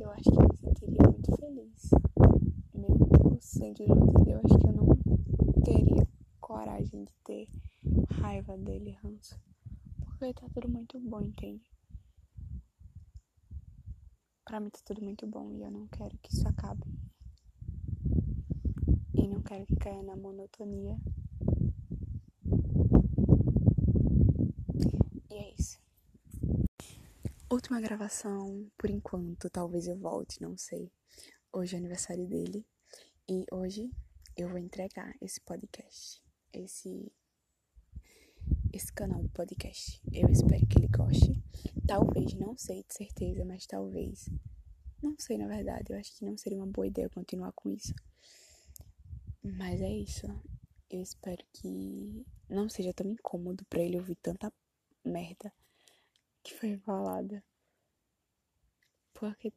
eu 0.00 0.10
acho 0.10 0.30
que 0.30 0.38
eu 0.38 0.48
me 0.48 0.56
sentiria 0.56 1.08
muito 1.08 1.36
feliz. 1.36 1.90
Mesmo 2.74 3.38
sendo 3.40 3.82
iludida, 3.82 4.30
eu 4.30 4.40
acho 4.44 4.58
que 4.58 4.66
eu 4.66 4.72
não 4.72 5.62
teria 5.62 6.08
coragem 6.40 7.04
de 7.04 7.14
ter 7.24 7.48
raiva 8.20 8.56
dele, 8.56 8.96
ranço. 9.02 9.38
Porque 10.00 10.32
tá 10.34 10.46
tudo 10.54 10.68
muito 10.68 10.98
bom, 11.00 11.20
entende? 11.20 11.70
Pra 14.44 14.60
mim 14.60 14.70
tá 14.70 14.80
tudo 14.84 15.02
muito 15.02 15.26
bom 15.26 15.50
e 15.50 15.62
eu 15.62 15.70
não 15.70 15.86
quero 15.88 16.16
que 16.18 16.32
isso 16.32 16.46
acabe. 16.46 16.84
E 19.14 19.26
não 19.26 19.40
quero 19.42 19.66
que 19.66 19.76
caia 19.76 20.02
na 20.02 20.16
monotonia 20.16 20.98
Última 27.54 27.80
gravação, 27.80 28.68
por 28.76 28.90
enquanto, 28.90 29.48
talvez 29.48 29.86
eu 29.86 29.96
volte, 29.96 30.42
não 30.42 30.58
sei. 30.58 30.90
Hoje 31.52 31.76
é 31.76 31.78
aniversário 31.78 32.26
dele 32.26 32.66
e 33.28 33.46
hoje 33.48 33.92
eu 34.36 34.48
vou 34.48 34.58
entregar 34.58 35.14
esse 35.20 35.40
podcast, 35.40 36.20
esse 36.52 37.12
esse 38.72 38.92
canal 38.92 39.22
do 39.22 39.28
podcast. 39.28 40.02
Eu 40.12 40.28
espero 40.30 40.66
que 40.66 40.80
ele 40.80 40.88
goste. 40.88 41.40
Talvez, 41.86 42.34
não 42.34 42.56
sei 42.56 42.82
de 42.88 42.92
certeza, 42.92 43.44
mas 43.44 43.64
talvez. 43.66 44.28
Não 45.00 45.14
sei, 45.16 45.38
na 45.38 45.46
verdade, 45.46 45.92
eu 45.92 45.96
acho 45.96 46.12
que 46.12 46.24
não 46.24 46.36
seria 46.36 46.58
uma 46.58 46.66
boa 46.66 46.88
ideia 46.88 47.08
continuar 47.08 47.52
com 47.52 47.70
isso. 47.70 47.94
Mas 49.40 49.80
é 49.80 49.90
isso. 49.90 50.26
Eu 50.90 51.00
espero 51.00 51.44
que 51.52 52.26
não 52.50 52.68
seja 52.68 52.92
tão 52.92 53.08
incômodo 53.08 53.64
para 53.66 53.80
ele 53.80 53.96
ouvir 53.96 54.16
tanta 54.16 54.52
merda 55.04 55.52
que 56.44 56.54
foi 56.54 56.76
falada. 56.76 57.42
Porque, 59.14 59.52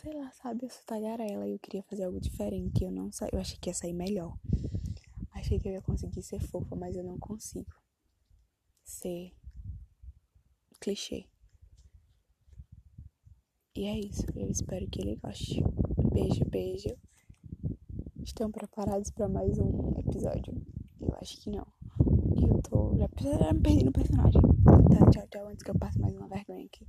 sei 0.00 0.12
lá, 0.14 0.30
sabe, 0.30 0.64
eu 0.64 0.70
sou 0.70 0.84
tagarela 0.86 1.46
e 1.46 1.52
eu 1.52 1.58
queria 1.58 1.82
fazer 1.82 2.04
algo 2.04 2.20
diferente. 2.20 2.84
Eu 2.84 2.92
não 2.92 3.10
eu 3.32 3.40
achei 3.40 3.58
que 3.58 3.68
ia 3.68 3.74
sair 3.74 3.92
melhor. 3.92 4.38
Achei 5.32 5.58
que 5.58 5.68
eu 5.68 5.72
ia 5.72 5.82
conseguir 5.82 6.22
ser 6.22 6.40
fofa, 6.40 6.76
mas 6.76 6.94
eu 6.96 7.02
não 7.02 7.18
consigo 7.18 7.74
ser 8.84 9.34
clichê. 10.80 11.28
E 13.74 13.84
é 13.86 13.98
isso. 13.98 14.26
Eu 14.36 14.50
espero 14.50 14.88
que 14.88 15.00
ele 15.00 15.16
goste. 15.16 15.62
Beijo, 16.12 16.44
beijo. 16.44 16.96
Estão 18.22 18.50
preparados 18.52 19.10
para 19.10 19.28
mais 19.28 19.58
um 19.58 19.98
episódio? 19.98 20.54
Eu 21.00 21.14
acho 21.20 21.40
que 21.40 21.50
não. 21.50 21.79
Eu 22.42 22.60
tô 22.62 22.96
já, 22.96 23.06
perdi 23.62 23.84
no 23.84 23.92
personagem. 23.92 24.40
Tá, 24.64 25.10
tchau, 25.10 25.26
tchau, 25.30 25.48
antes 25.48 25.62
que 25.62 25.70
eu 25.70 25.78
passe 25.78 25.98
mais 26.00 26.14
uma 26.16 26.28
vergonha 26.28 26.66
aqui. 26.66 26.86